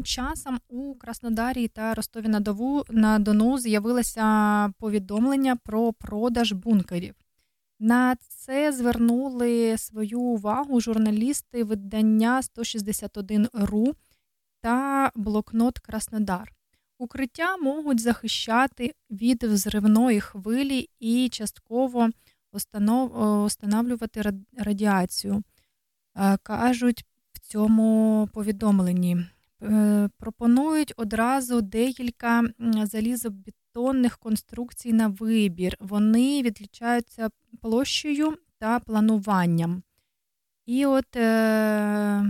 [0.00, 7.14] Тим часом у Краснодарі та Ростові на Дову на Дону з'явилося повідомлення про продаж бункерів.
[7.80, 13.94] На це звернули свою увагу журналісти видання 161.ru
[14.60, 16.52] та блокнот Краснодар.
[16.98, 22.10] Укриття можуть захищати від взривної хвилі і частково
[23.44, 25.42] установлювати радіацію.
[26.16, 29.26] Е, Кажуть в цьому повідомленні.
[29.62, 32.44] Е, Пропонують одразу декілька
[32.84, 35.76] залізобетонних конструкцій на вибір.
[35.80, 37.30] Вони відлічаються
[37.60, 39.82] площею та плануванням.
[40.66, 42.24] І от е,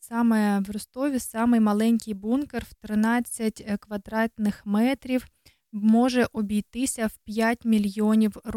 [0.00, 5.26] саме в Ростові самий маленький бункер в 13 квадратних метрів
[5.72, 8.50] може обійтися в 5 мільйонів е,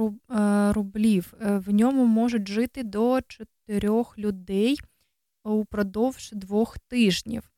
[0.74, 1.34] рублів.
[1.42, 3.20] Е, В ньому можуть жити до
[3.68, 4.80] 4 людей
[5.44, 7.52] упродовж двох тижнів.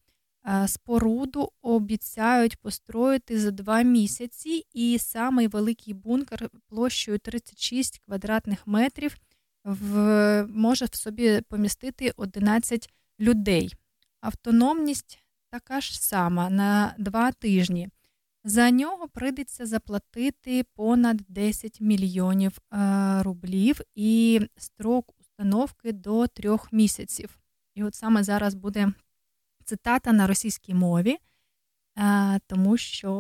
[0.48, 9.16] Е, Споруду обіцяють построїти за два місяці, і самий великий бункер площею 36 квадратних метрів
[9.64, 13.74] в, може в собі помістити 11 людей.
[14.22, 15.20] Автономність
[15.52, 17.90] така ж сама на два тижні.
[18.44, 22.78] За нього прийдеться заплатити понад 10 мільйонів е,
[23.24, 27.40] рублів і строк установки до трьох місяців.
[27.76, 28.94] І от саме зараз буде
[29.69, 31.17] цитата на російській мові,
[31.99, 33.13] е, тому що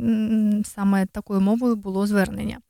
[0.00, 2.60] м, саме такою мовою було звернення.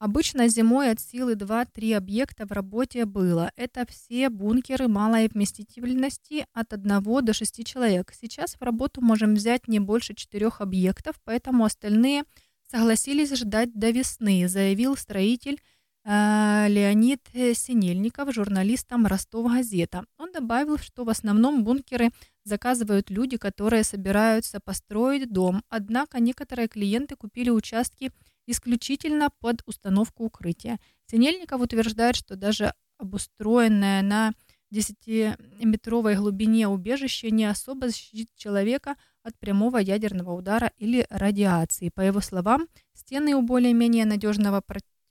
[0.00, 3.50] Обычно зимой от силы 2-3 объекта в работе было.
[3.56, 8.12] Это все бункеры малой вместительности от 1 до 6 человек.
[8.12, 12.22] Сейчас в работу можем взять не больше 4 объектов, поэтому остальные
[12.70, 15.71] согласились ждать до весны, заявил строитель э,
[16.05, 20.05] Леонид Синельников журналистам Ростов Газета.
[20.17, 22.11] Он добавил, что в основном бункеры
[22.43, 25.63] заказывают люди, которые собираются построить дом.
[25.69, 28.11] Однако некоторые клиенты купили участки
[28.47, 30.79] исключительно под установку укрытия.
[31.09, 34.33] Синельников утверждает, что даже обустроенное на
[34.73, 41.89] 10-метровой глубине убежище не особо защитит человека от прямого ядерного удара или радиации.
[41.89, 44.59] По его словам, стены у более-менее надежного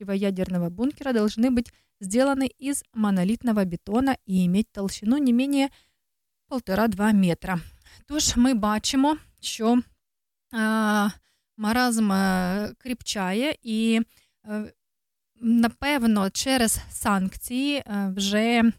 [0.01, 5.69] противоядерного бункера должны быть сделаны из монолитного бетона і иметь толщину не менее
[6.49, 7.59] 1,5-2 метра.
[8.05, 9.81] Тож ми бачимо, що е,
[11.57, 14.01] маразм е, кріпчає, і,
[14.45, 14.73] е,
[15.41, 18.71] напевно, через санкції е, вже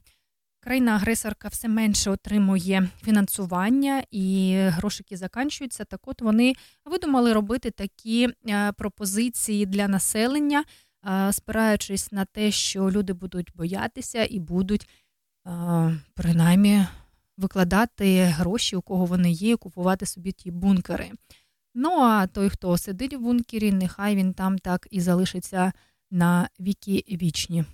[0.61, 5.85] країна-агресорка все менше отримує фінансування і грошики заканчуються.
[5.85, 10.65] Так от вони видумали робити такі е, пропозиції для населення, е,
[11.32, 14.90] спираючись на те, що люди будуть боятися і будуть
[16.14, 16.86] принаймні
[17.38, 21.12] викладати гроші, у кого вони є, купувати собі ті бункери.
[21.76, 25.74] Ну а той, хто сидить в бункері, нехай він там так і залишиться
[26.12, 27.66] на віки вічні.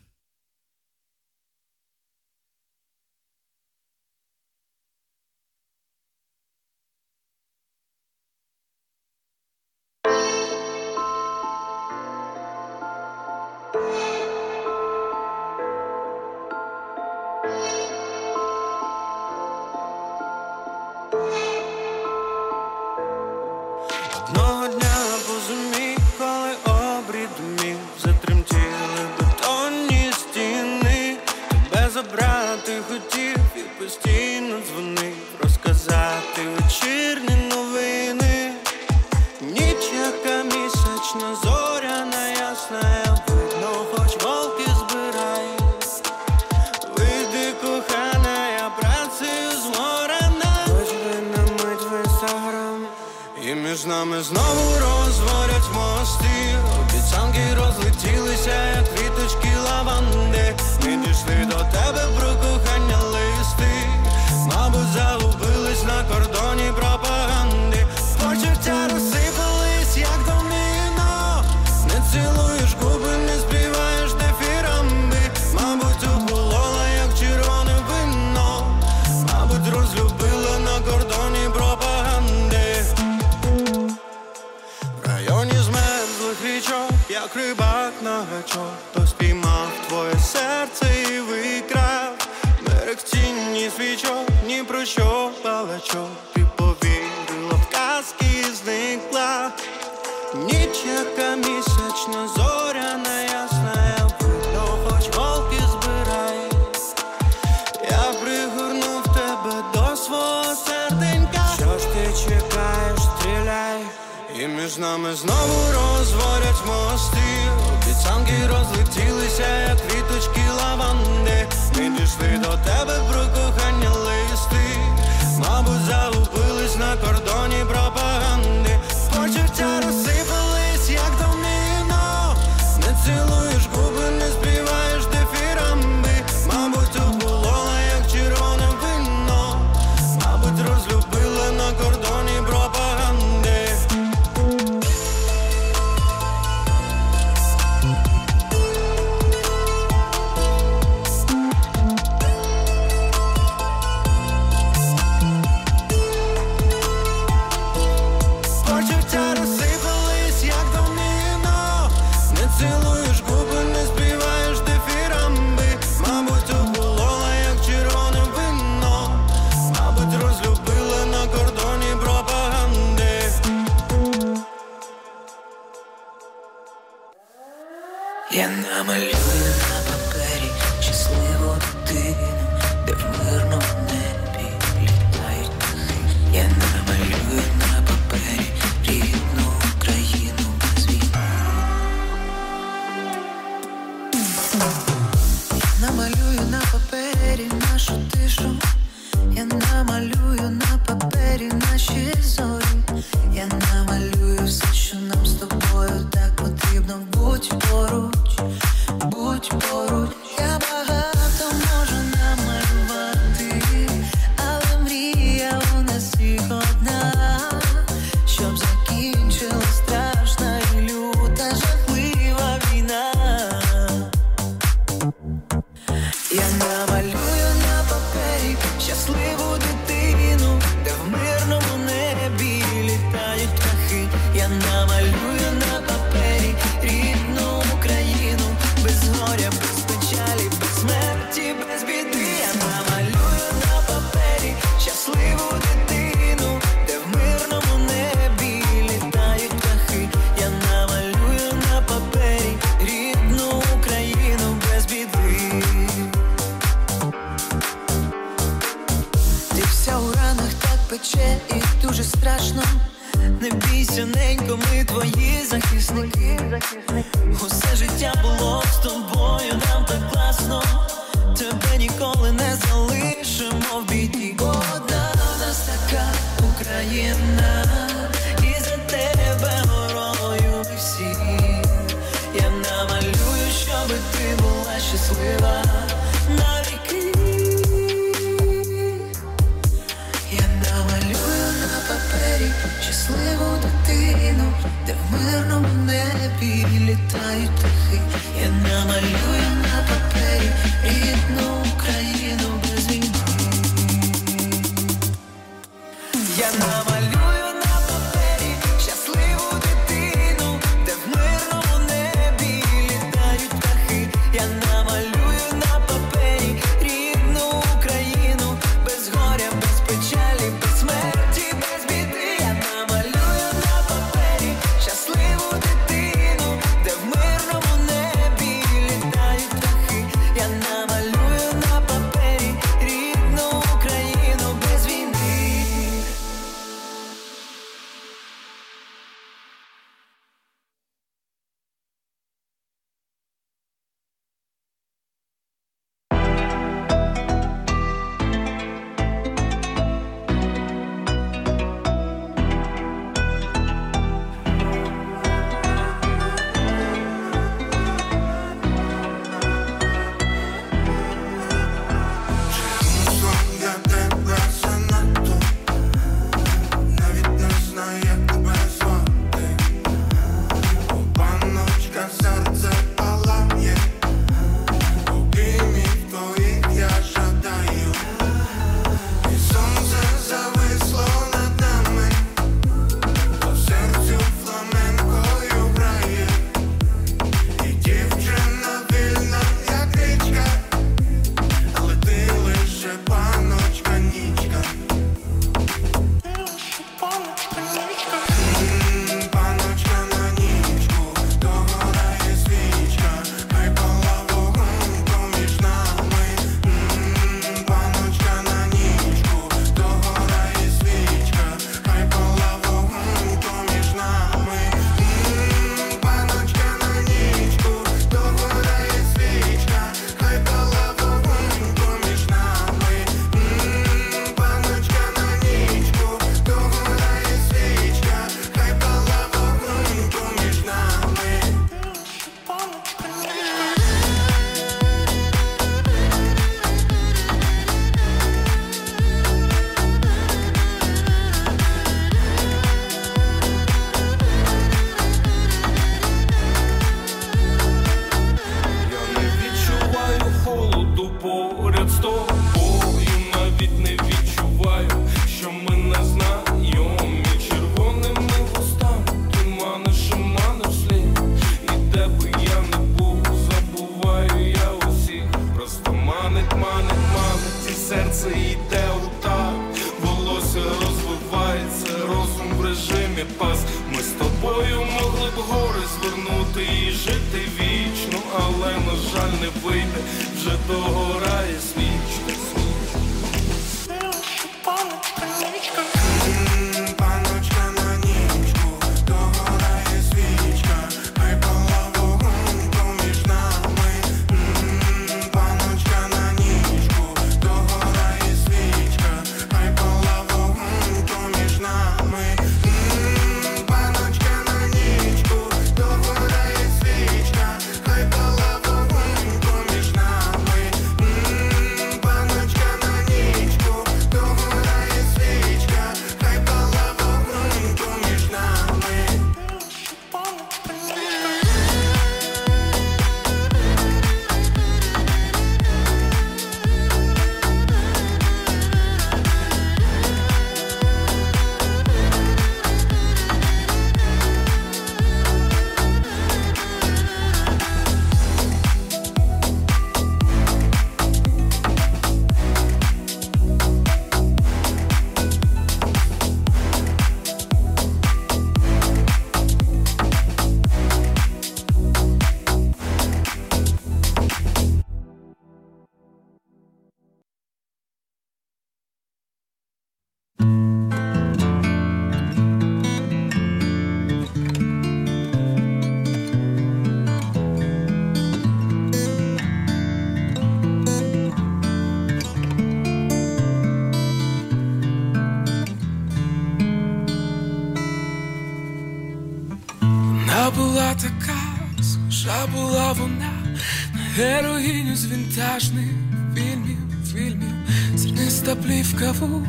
[585.59, 585.89] Вінтажних
[586.35, 586.77] фільмів,
[587.13, 587.53] фільмів,
[587.95, 589.45] зерниста плівка в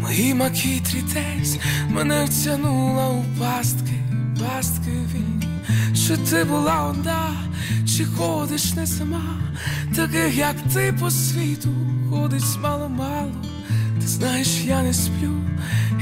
[0.00, 1.58] моїй макітрі десь
[1.90, 4.04] мене втягнула у пастки,
[4.40, 5.48] пастки вільні.
[5.94, 7.30] Чи ти була одна,
[7.86, 9.40] чи ходиш не сама,
[9.96, 11.68] таких як ти по світу
[12.10, 13.44] ходить мало-мало.
[14.00, 15.40] Ти знаєш, я не сплю,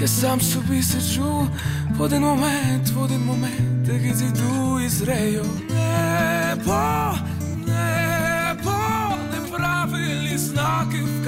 [0.00, 1.48] я сам собі сиджу
[1.98, 5.44] в один момент, в один момент, так і зійду із рею.
[5.70, 7.14] Небо,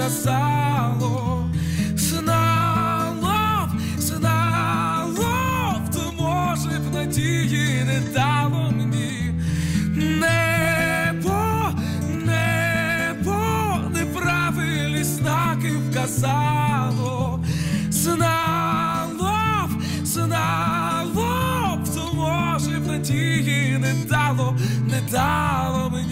[0.09, 0.49] знаки
[0.89, 1.51] вказало.
[1.97, 9.35] Знало б, знало то може б надії не дало мені.
[9.95, 11.71] Небо,
[12.27, 13.41] небо,
[13.91, 17.45] неправильні знаки вказало.
[17.91, 24.57] Знало б, знало б, то може б надії не дало,
[24.91, 26.08] не дало мені.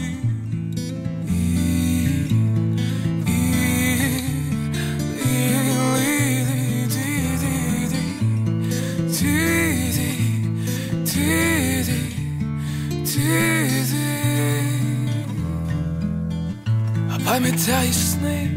[17.37, 18.51] А пам'ятаєш сни,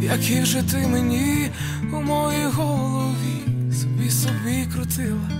[0.00, 1.50] які вже ти мені
[1.92, 3.42] у моїй голові
[3.80, 5.30] собі собі крутила,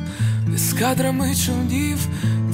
[0.56, 1.98] з кадрами човнів,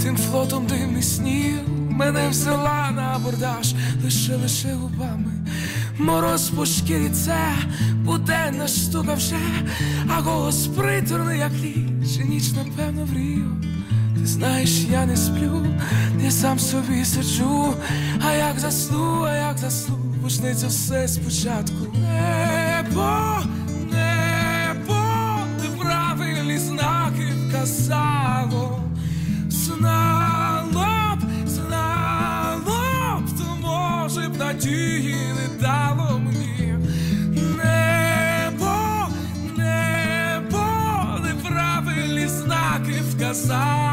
[0.03, 3.75] тим флотом дим і снів мене взяла на абордаж
[4.05, 5.33] лише лише губами.
[5.99, 7.39] Мороз по шкірі це
[7.95, 9.39] буденна штука вже,
[10.09, 13.74] а голос приторний, як ліч, і ніч, напевно, врію.
[14.21, 15.67] Ти знаєш, я не сплю,
[16.25, 17.75] я сам собі сиджу,
[18.29, 21.77] а як засну, а як засну, почнеться все спочатку.
[21.95, 23.19] Небо,
[23.93, 25.01] небо,
[25.63, 28.81] неправильні знаки вказало.
[29.49, 36.75] Знало б, знало б, то може б надії не дало мені.
[37.57, 38.77] Небо,
[39.57, 40.67] небо,
[41.23, 43.84] неправильні знаки вказало.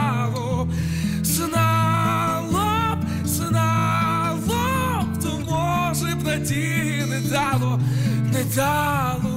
[7.31, 7.79] Дало,
[8.33, 9.30] не дало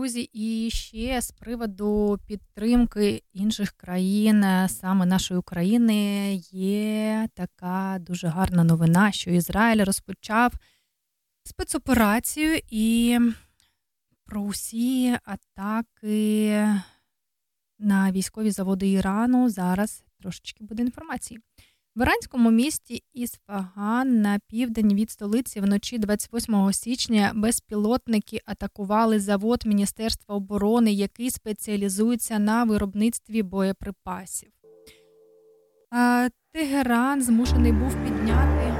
[0.00, 8.28] Друзі, і ще з приводу підтримки інших країн, е, саме нашої України, є така дуже
[8.28, 10.52] гарна новина, що Ізраїль розпочав
[11.44, 13.18] спецоперацію і
[14.24, 16.66] про усі атаки
[17.78, 21.40] на військові заводи Ірану зараз трошечки буде інформації.
[21.96, 30.34] В іранському місті Ісфаган на південь від столиці вночі 28 січня безпілотники атакували завод Міністерства
[30.34, 34.50] оборони, який спеціалізується на виробництві боєприпасів.
[36.52, 38.74] Тегеран змушений був підняти.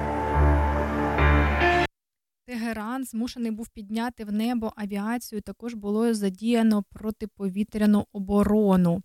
[2.47, 5.41] Тегеран змушений був підняти в небо авіацію.
[5.41, 9.03] Також було задіяно протиповітряну оборону.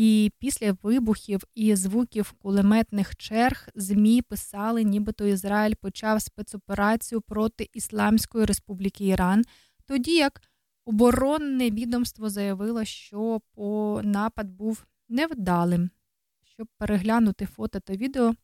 [0.00, 8.44] І після вибухів і звуків кулеметних черг ЗМІ писали, нібито Ізраїль почав спецоперацію проти Ісламської
[8.44, 9.44] Республіки Іран,
[9.86, 10.42] тоді як
[10.84, 15.90] оборонне відомство заявило, що по напад був невдалим.
[16.44, 18.34] Щоб переглянути фото та відео,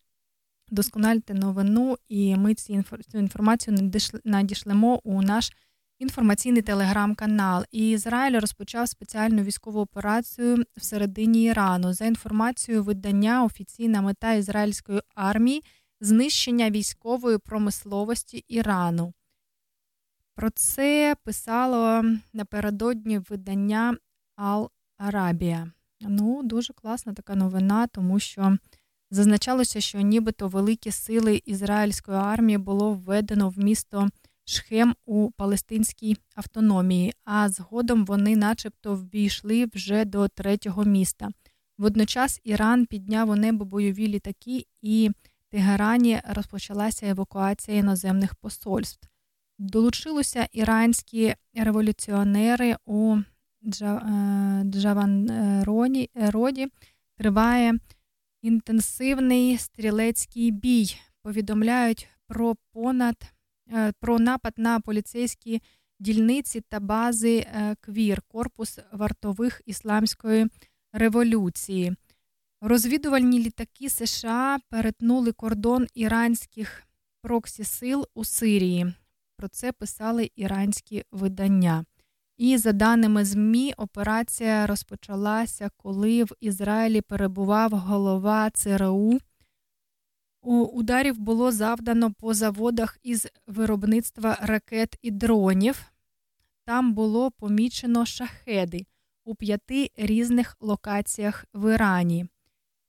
[0.68, 3.90] доскональте новину, і ми цю інформацію
[4.24, 5.52] надішлемо у наш
[5.98, 7.64] інформаційний телеграм-канал.
[7.70, 11.92] І Ізраїль розпочав спеціальну військову операцію всередині Ірану.
[11.92, 15.62] За інформацією видання, офіційна мета ізраїльської армії
[16.00, 19.12] знищення військової промисловості Ірану.
[20.34, 23.96] Про це писало напередодні видання
[24.36, 25.70] Ал-Арабія.
[26.00, 28.58] Ну, дуже класна така новина, тому що
[29.10, 34.08] зазначалося, що нібито великі сили ізраїльської армії було введено в місто
[34.44, 41.28] Шхем у Палестинській автономії, а згодом вони, начебто, ввійшли вже до третього міста.
[41.78, 45.12] Водночас Іран підняв у небо бойові літаки, і в
[45.50, 49.08] Тегерані розпочалася евакуація іноземних посольств.
[49.58, 53.16] Долучилися іранські революціонери у
[54.64, 56.10] Джаванроді.
[57.16, 57.78] Триває
[58.42, 60.96] інтенсивний стрілецький бій.
[61.22, 63.26] Повідомляють про понад е,
[64.00, 65.62] про напад на поліцейські
[66.00, 70.46] дільниці та бази е, КВІР, корпус вартових ісламської
[70.92, 71.96] революції.
[72.60, 76.82] Розвідувальні літаки США перетнули кордон іранських
[77.22, 78.94] проксі-сил у Сирії.
[79.36, 81.84] Про це писали іранські видання.
[82.36, 89.18] І за даними ЗМІ, операція розпочалася, коли в Ізраїлі перебував голова ЦРУ.
[90.44, 95.92] Ударів було завдано по заводах із виробництва ракет і дронів.
[96.64, 98.86] Там було помічено шахеди
[99.24, 102.26] у п'яти різних локаціях в Ірані.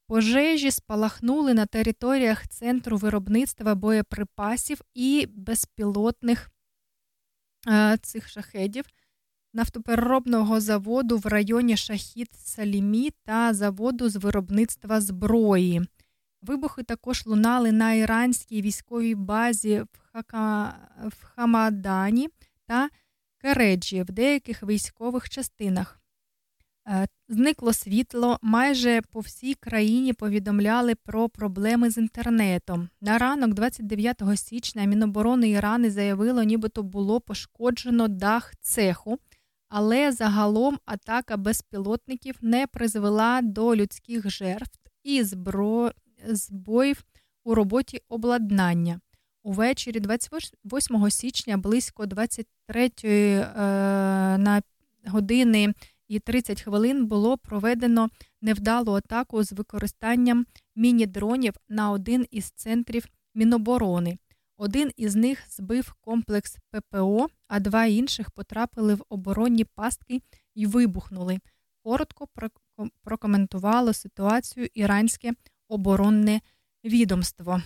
[0.08, 6.52] Пожежі спалахнули на територіях центру виробництва боєприпасів і безпілотних
[7.68, 8.86] е, цих шахедів,
[9.54, 15.82] нафтопереробного заводу в районі Шахід Салімі та заводу з виробництва зброї.
[16.46, 20.76] Вибухи також лунали на іранській військовій базі в, Хака...
[21.06, 22.30] в Хамадані
[22.66, 22.90] та
[23.38, 26.00] Кереджі в деяких військових частинах.
[26.88, 32.90] Е, Зникло світло, майже по всій країні повідомляли про проблеми з інтернетом.
[33.02, 39.18] На ранок, 29 січня, Міноборони Ірани заявило, нібито було пошкоджено дах цеху,
[39.70, 45.92] але загалом атака безпілотників не призвела до людських жертв і збро...
[46.28, 47.04] збоїв
[47.44, 49.00] у роботі обладнання.
[49.44, 53.40] Увечері 28 січня близько 23 е,
[54.38, 54.62] на
[55.06, 55.74] години
[56.08, 58.10] і 30 хвилин було проведено
[58.42, 64.18] невдалу атаку з використанням міні-дронів на один із центрів Міноборони.
[64.58, 70.22] Один із них збив комплекс ППО, а два інших потрапили в оборонні пастки
[70.56, 71.40] і вибухнули.
[71.84, 75.32] Коротко проко- прокоментувало ситуацію іранське
[75.76, 76.42] оборонне
[76.84, 77.62] відомство.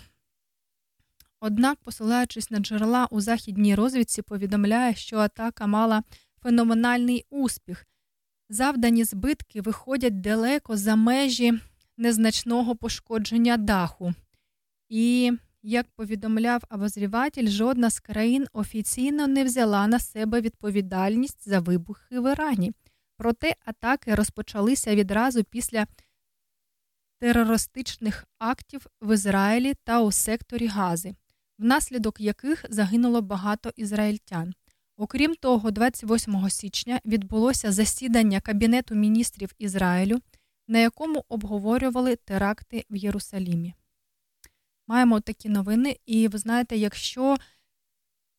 [1.39, 6.03] Однак, посилаючись на джерела у західній розвідці, повідомляє, що атака мала
[6.43, 7.85] феноменальний успіх.
[8.49, 11.59] Завдані збитки виходять далеко за межі
[11.97, 14.13] незначного пошкодження даху.
[14.89, 15.31] І,
[15.63, 22.31] як повідомляв обозріватель, жодна з країн офіційно не взяла на себе відповідальність за вибухи в
[22.31, 22.71] Ірані.
[23.17, 25.85] Проте атаки розпочалися відразу після
[27.19, 31.15] терористичних актів в Ізраїлі та у секторі Гази,
[31.59, 34.53] внаслідок яких загинуло багато ізраїльтян.
[34.97, 40.19] Окрім того, 28 січня відбулося засідання Кабінету міністрів Ізраїлю,
[40.67, 43.73] на якому обговорювали теракти в Єрусалімі.
[44.87, 47.37] Маємо такі новини, і ви знаєте, якщо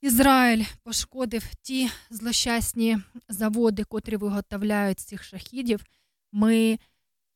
[0.01, 2.99] Ізраїль пошкодив ті злощасні
[3.29, 5.85] заводи, котрі виготовляють цих шахідів,
[6.33, 6.79] ми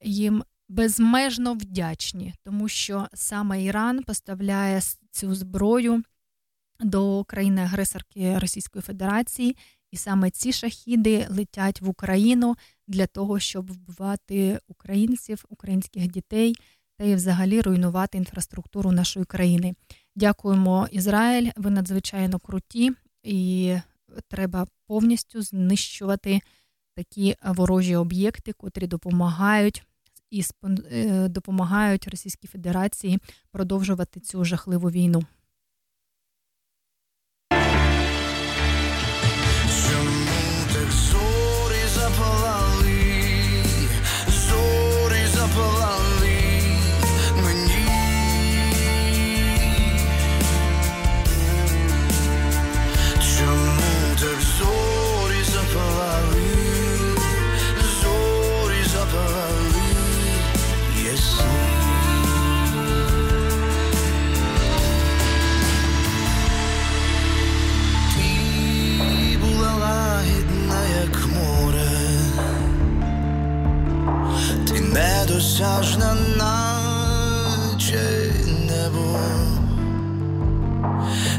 [0.03, 4.81] їм безмежно вдячні, тому що саме Іран поставляє
[5.11, 6.03] цю зброю
[6.81, 9.57] до країни-агресорки Російської Федерації,
[9.91, 12.57] і саме ці шахіди летять в Україну
[12.89, 16.55] для того, щоб вбивати українців, українських дітей
[16.99, 19.74] та і взагалі руйнувати інфраструктуру нашої країни.
[20.16, 21.51] Дякуємо, Ізраїль.
[21.57, 22.93] Ви надзвичайно круті,
[23.23, 23.74] і
[24.28, 26.41] треба повністю знищувати
[26.97, 29.82] такі ворожі об'єкти, котрі допомагають
[30.35, 30.44] і
[30.93, 33.19] е, допомагають Російській Федерації
[33.51, 35.23] продовжувати цю жахливу війну.
[75.35, 78.32] Недосяжна, наче
[78.66, 79.19] небо,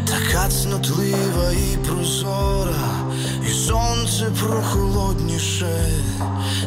[0.05, 3.13] така цнотлива і прозора,
[3.47, 5.89] і сонце прохолодніше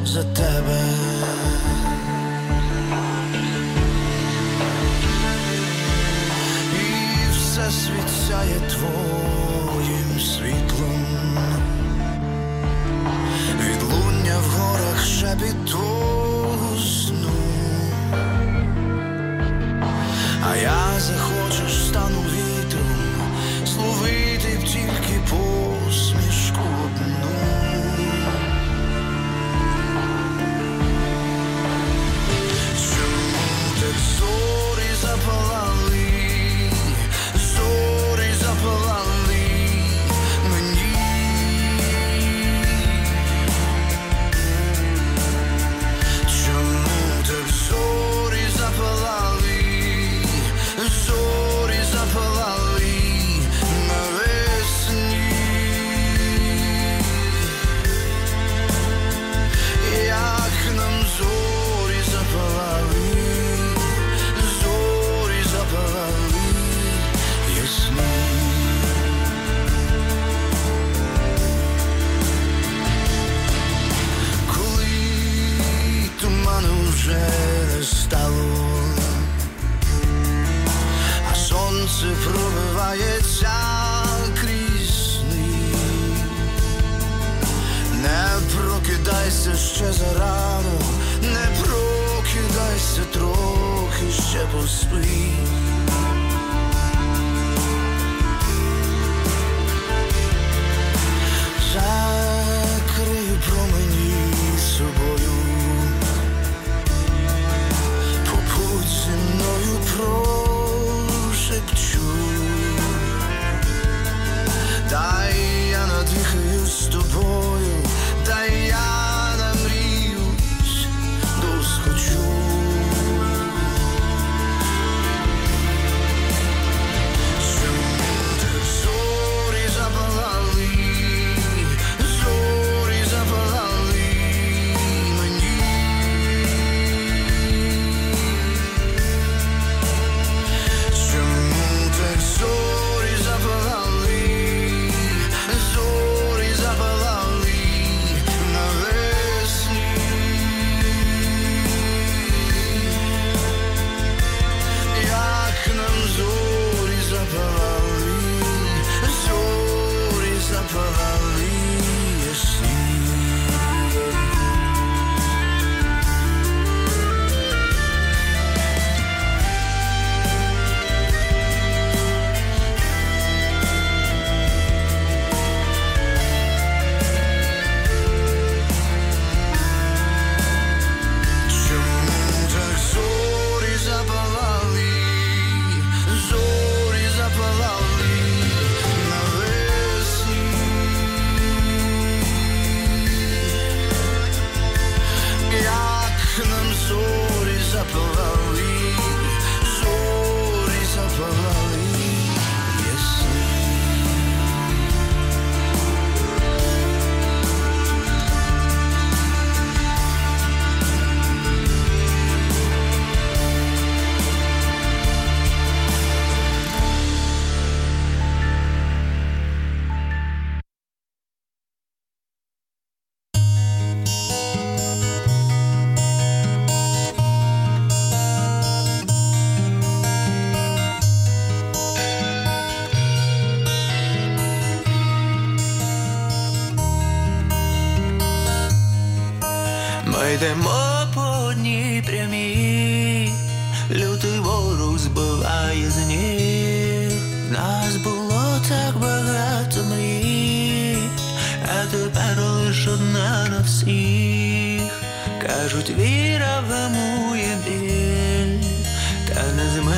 [0.04, 0.80] за тебе.
[6.74, 11.06] І все світяє твоїм світлом.
[13.60, 16.27] Відлуння в горах шепіт твого
[20.42, 23.32] А я захочеш стану вітром,
[23.66, 27.57] словити б тільки посмішку одну.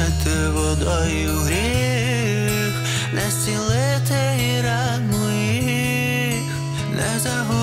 [0.00, 2.74] омити водою гріх,
[3.12, 6.42] не зцілити і ран моїх,
[6.94, 7.59] не загубити.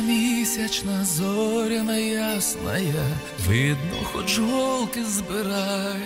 [0.00, 3.16] Ніч, місячна, зоряна ясная,
[3.46, 6.02] видно, хоч голки збирай.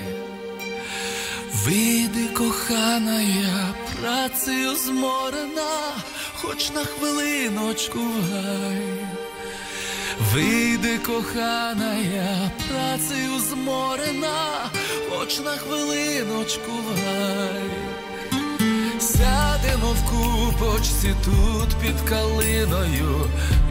[1.64, 5.94] Вийди, кохана, я працею зморена,
[6.34, 8.82] хоч на хвилиночку гай.
[10.32, 14.70] Вийди, кохана, я працею зморена,
[15.10, 16.72] хоч на хвилиночку
[17.04, 17.59] гай.
[19.94, 23.26] В купочці тут під калиною,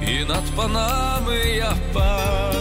[0.08, 2.56] і над панами я пан.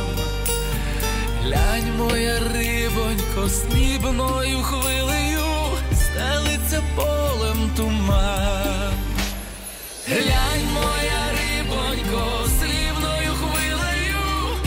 [1.45, 5.45] Глянь, моя рибонько, снібною хвилею,
[5.93, 8.93] стелиться полем туман.
[10.09, 14.25] Глянь, моя рибонько, срібною хвилею,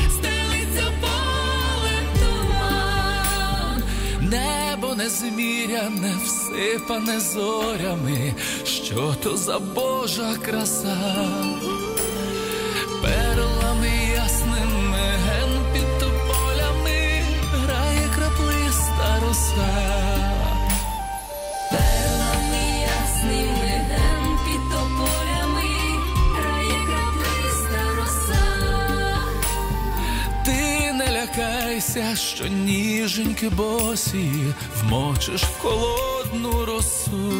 [0.09, 3.83] стелиться полем туман.
[4.21, 8.33] Небо незміряне, всипане зорями,
[8.91, 10.97] що то за Божа краса.
[13.01, 17.23] Перлами ясними ген під тополями
[17.53, 19.73] грає краплиста роса.
[21.71, 25.69] Перлами ясними ген під тополями
[26.35, 28.43] грає краплиста роса.
[30.45, 34.31] Ти не лякайся, що ніженьки босі
[34.81, 37.31] вмочиш в холодну росу.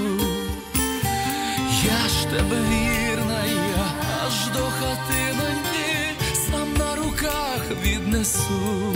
[1.83, 3.91] Я ж тебе вірна, я
[4.25, 8.93] аж до хатиноньки сам на руках віднесу.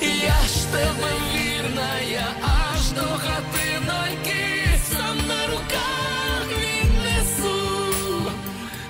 [0.00, 8.32] Я ж тебе вірна, я аж до хатиноньки сам на руках віднесу.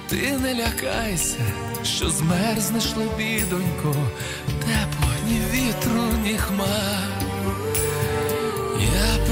[0.08, 1.44] Ти не лякайся,
[1.84, 3.94] що змерзнеш лебідонько,
[4.46, 7.22] тепло ні вітру, ні хмар.
[8.80, 9.31] Я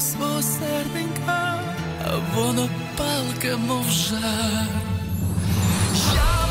[0.00, 1.60] свого серденька,
[2.34, 3.86] воно палка, мов.
[3.90, 4.20] Я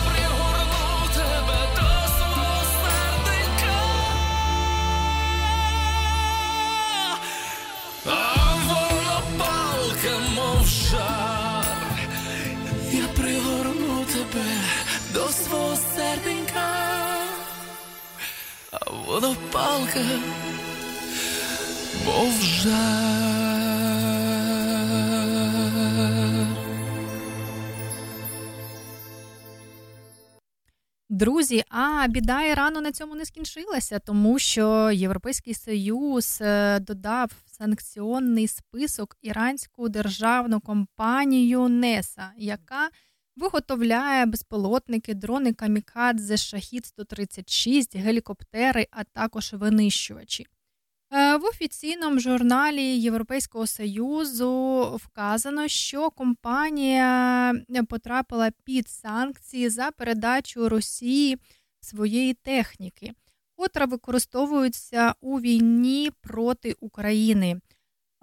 [0.06, 3.78] пригорну тебе до свого серденька,
[8.06, 8.08] а
[8.68, 11.66] воно палка, мов жар.
[12.92, 14.50] Я пригорну тебе
[15.14, 16.68] до свого серденька,
[18.72, 20.04] а воно палка,
[22.06, 23.38] мов жар.
[31.10, 38.48] Друзі, а біда Ірану на цьому не скінчилася, тому що Європейський Союз е, додав санкціонний
[38.48, 42.90] список іранську державну компанію НЕСА, яка
[43.36, 50.46] виготовляє безпілотники, дрони камікадзе, шахід 136 гелікоптери, а також винищувачі.
[51.14, 57.54] Е, В офіційному журналі Європейського Союзу вказано, що компанія
[57.90, 61.38] потрапила під санкції за передачу Росії
[61.82, 63.14] своєї техніки,
[63.56, 67.60] котра використовується у війні проти України.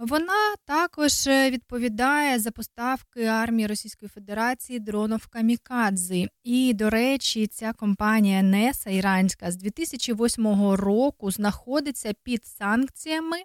[0.06, 6.28] Вона також відповідає за поставки армії Російської Федерації дронів камікадзе.
[6.42, 13.36] І, до речі, ця компанія НЕСА іранська з 2008 року знаходиться під санкціями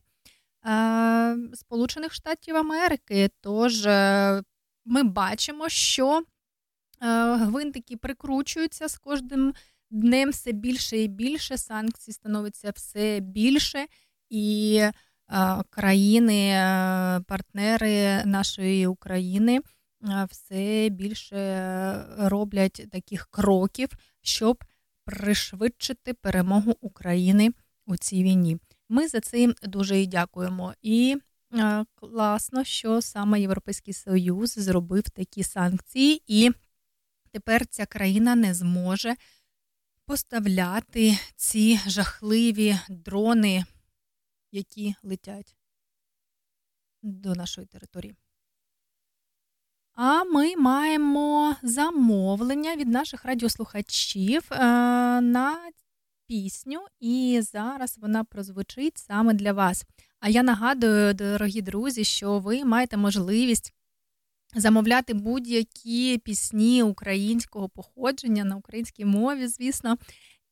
[0.65, 3.29] е, Сполучених Штатів Америки.
[3.41, 4.43] Тож е,
[4.85, 6.23] ми бачимо, що е,
[7.35, 9.53] гвинтики прикручуються з кожним
[9.89, 11.57] днем все більше і більше.
[11.57, 13.85] Санкцій становиться все більше
[14.29, 14.93] і е,
[15.69, 19.61] країни, е, партнери нашої України
[20.09, 23.89] е, все більше е, роблять таких кроків,
[24.21, 24.63] щоб
[25.05, 27.51] пришвидшити перемогу України
[27.85, 28.57] у цій війні.
[28.89, 30.73] Ми за це дуже і дякуємо.
[30.81, 31.17] І
[31.95, 36.51] класно, що саме Європейський Союз зробив такі санкції, і
[37.31, 39.15] тепер ця країна не зможе
[40.05, 43.65] поставляти ці жахливі дрони,
[44.51, 45.55] які летять
[47.01, 48.15] до нашої території.
[49.93, 54.57] А ми маємо замовлення від наших радіослухачів е,
[55.21, 55.71] на
[56.27, 59.85] пісню, і зараз вона прозвучить саме для вас.
[60.19, 63.73] А я нагадую, дорогі друзі, що ви маєте можливість
[64.55, 69.97] замовляти будь-які пісні українського походження на українській мові, звісно,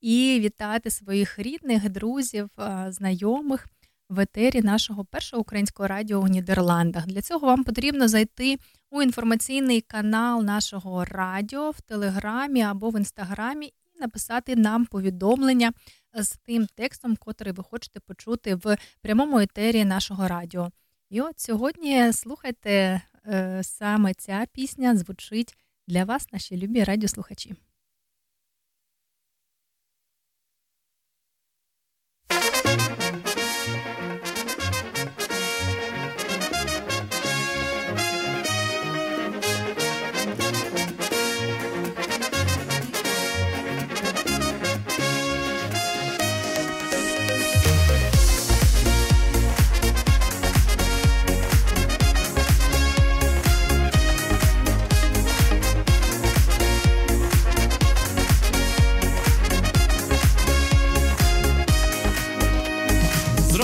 [0.02, 2.50] і вітати своїх рідних, друзів,
[2.88, 3.68] знайомих
[4.10, 7.08] в етері нашого першого українського радіо у Нідерландах.
[7.08, 8.58] Для цього вам потрібно зайти
[8.90, 15.74] у інформаційний канал нашого радіо в Телеграмі або в Інстаграмі і написати нам повідомлення
[16.14, 20.72] з тим текстом, котрий ви хочете почути в прямому етері нашого радіо.
[21.10, 25.58] І от сьогодні слухайте е, саме ця пісня звучить
[25.88, 27.56] для вас, наші любі радіослухачі.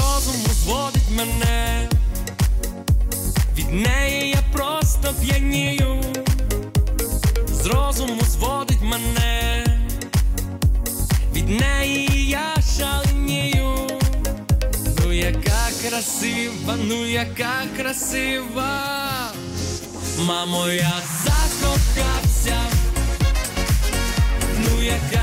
[0.03, 1.89] З розуму зводить мене,
[3.57, 6.03] від неї я просто п'янію,
[7.47, 9.65] з розуму зводить мене,
[11.33, 13.87] від неї я шаленію.
[14.99, 18.81] Ну яка красива, ну яка красива,
[20.19, 20.93] мамо, я
[21.23, 22.61] закохався,
[24.57, 25.22] ну яка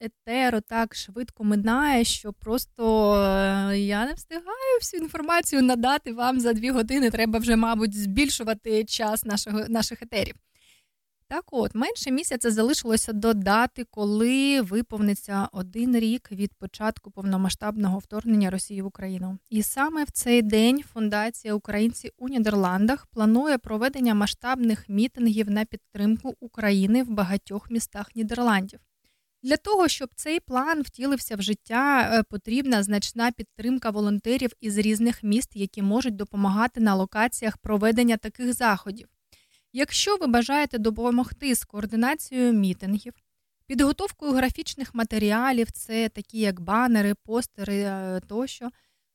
[0.00, 6.52] етеру так швидко минає, що просто е, я не встигаю всю інформацію надати вам за
[6.52, 7.10] дві години.
[7.10, 10.34] Треба вже, мабуть, збільшувати час нашого, наших етерів.
[11.30, 18.50] Так от, менше місяця залишилося до дати, коли виповниться один рік від початку повномасштабного вторгнення
[18.50, 19.38] Росії в Україну.
[19.50, 26.34] І саме в цей день Фундація Українці у Нідерландах планує проведення масштабних мітингів на підтримку
[26.40, 28.80] України в багатьох містах Нідерландів.
[29.48, 35.22] Для того, щоб цей план втілився в життя, е, потрібна значна підтримка волонтерів із різних
[35.22, 39.08] міст, які можуть допомагати на локаціях проведення таких заходів.
[39.72, 43.12] Якщо ви бажаєте допомогти з координацією мітингів,
[43.66, 48.68] підготовкою графічних матеріалів, це такі як банери, постери е, тощо,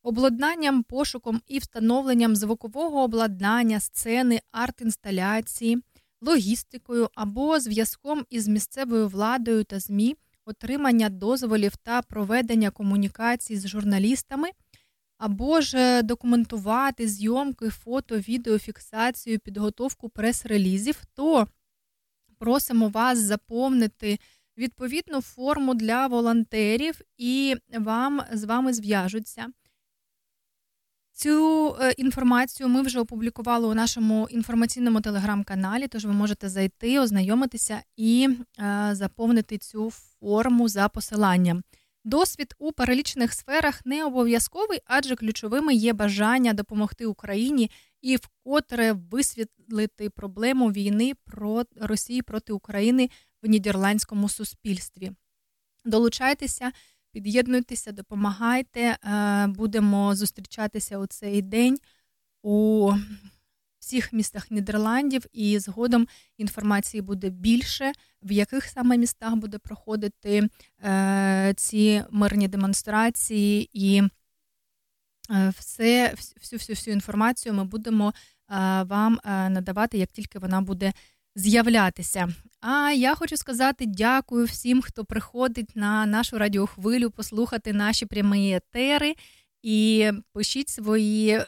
[0.03, 5.84] обладнанням, пошуком і встановленням звукового обладнання, сцени, арт-інсталяції,
[6.25, 14.49] логістикою або зв'язком із місцевою владою та ЗМІ, отримання дозволів та проведення комунікацій з журналістами,
[15.17, 21.47] або ж е, документувати зйомки, фото, відеофіксацію, підготовку прес-релізів, то
[22.39, 24.19] просимо вас заповнити
[24.57, 29.47] відповідну форму для волонтерів, і вам з вами зв'яжуться.
[31.15, 37.81] Цю е, інформацію ми вже опублікували у нашому інформаційному телеграм-каналі, тож ви можете зайти, ознайомитися
[37.98, 38.30] і
[38.60, 41.64] е, заповнити цю форму за посиланням.
[42.03, 47.72] Досвід у перелічених сферах не обов'язковий, адже ключовими є бажання допомогти Україні
[48.02, 53.10] і вкотре висвітлити проблему війни про Росії проти України
[53.44, 55.11] в нідерландському суспільстві.
[55.85, 56.72] Долучайтеся,
[57.14, 58.81] під'єднуйтеся, допомагайте.
[58.81, 61.77] Е, Будемо зустрічатися у цей день
[62.41, 62.91] у
[63.80, 66.07] всіх містах Нідерландів, і згодом
[66.38, 67.91] інформації буде більше,
[68.23, 70.49] в яких саме містах буде проходити
[70.84, 74.02] е, ці мирні демонстрації, і
[75.31, 78.14] е, все, всю всю всю інформацію ми будемо
[78.84, 80.94] вам надавати, як тільки вона буде
[81.35, 82.34] з'являтися.
[82.65, 89.15] А я хочу сказати дякую всім, хто приходить на нашу радіохвилю, послухати наші прямі етери.
[89.61, 91.44] І пишіть свої е,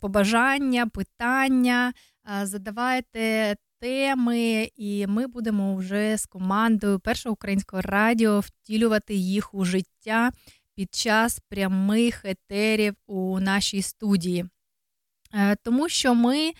[0.00, 1.92] побажання, питання,
[2.42, 9.64] е, задавайте теми, і ми будемо вже з командою першого українського радіо втілювати їх у
[9.64, 10.30] життя
[10.74, 14.44] під час прямих етерів у нашій студії.
[15.34, 16.52] Е, тому що ми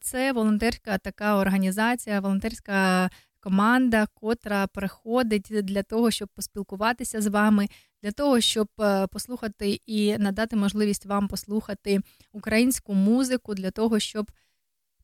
[0.00, 3.10] це волонтерська така організація, волонтерська
[3.42, 7.68] команда, котра приходить для того, щоб поспілкуватися з вами,
[8.02, 12.00] для того, щоб е, послухати і надати можливість вам послухати
[12.32, 14.30] українську музику, для того, щоб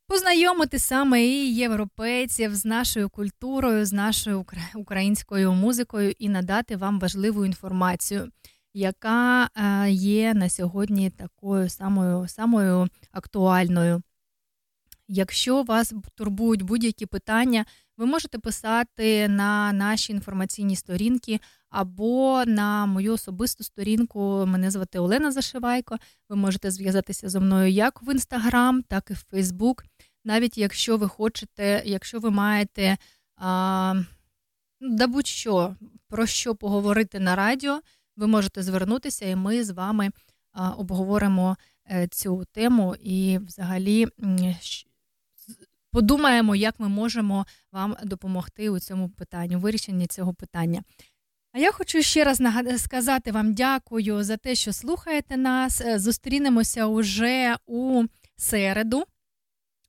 [0.07, 4.45] познайомити саме і європейців з нашою культурою, з нашою
[4.75, 8.29] українською музикою і надати вам важливу інформацію,
[8.75, 14.03] яка е, є на сьогодні такою самою, самою актуальною.
[15.09, 17.65] Якщо вас турбують будь-які питання,
[17.97, 21.41] ви можете писати на наші інформаційні сторінки
[21.71, 24.45] або на мою особисту сторінку.
[24.47, 25.97] Мене звати Олена Зашивайко.
[26.29, 29.85] Ви можете зв'язатися зі мною як в інстаграм, так і в Фейсбук.
[30.25, 32.97] Навіть якщо ви хочете, якщо ви маєте
[33.37, 33.95] а,
[34.81, 35.77] да будь-що
[36.09, 37.81] про що поговорити на радіо,
[38.17, 40.11] ви можете звернутися, і ми з вами
[40.53, 41.57] а, обговоримо
[41.91, 44.07] е, цю тему і взагалі
[45.91, 50.83] подумаємо, як ми можемо вам допомогти у цьому питанні, вирішенні цього питання.
[51.53, 52.43] А я хочу ще раз
[52.77, 55.81] сказати вам дякую за те, що слухаєте нас.
[55.81, 58.05] Е, Зустрінемося уже у
[58.37, 59.05] середу.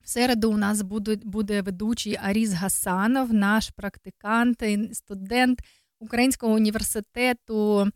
[0.03, 5.59] В середу у нас буде, буде ведучий Аріс Гасанов, наш практикант, студент
[5.99, 7.87] Українського університету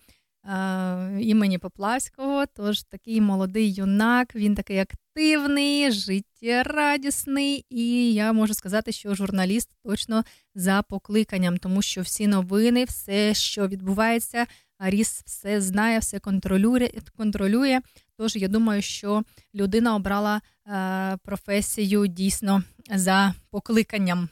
[1.19, 2.45] імені Поплавського.
[2.45, 10.23] Тож такий молодий юнак, він такий активний, життєрадісний, і я можу сказати, що журналіст точно
[10.55, 14.45] за покликанням, тому що всі новини, все, що відбувається,
[14.77, 16.89] Аріс все знає, все контролює.
[17.17, 17.81] контролює.
[18.17, 19.23] Тож я думаю, що
[19.55, 22.63] людина обрала е, професію дійсно
[22.95, 24.29] за покликанням.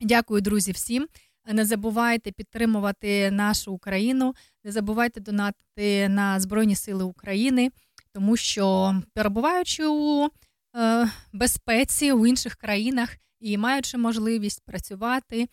[0.00, 1.08] Дякую, друзі, всім.
[1.52, 4.34] Не забувайте підтримувати нашу Україну,
[4.64, 7.70] не забувайте донатити на Збройні Сили України,
[8.12, 10.28] тому що перебуваючи у
[10.76, 15.48] е, безпеці у інших країнах і маючи можливість працювати, е,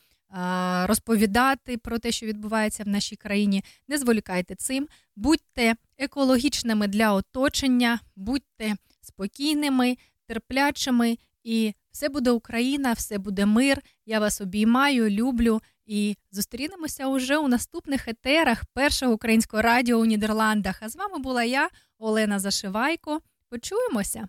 [0.87, 7.99] розповідати про те, що відбувається в нашій країні, не зволікайте цим, будьте екологічними для оточення,
[8.15, 9.97] будьте спокійними,
[10.27, 13.81] терплячими, і все буде Україна, все буде мир.
[14.05, 15.61] Я вас обіймаю, люблю.
[15.85, 20.77] І зустрінемося уже у наступних етерах першого українського радіо у Нідерландах.
[20.81, 23.21] А з вами була я, Олена Зашивайко.
[23.49, 24.27] Почуємося.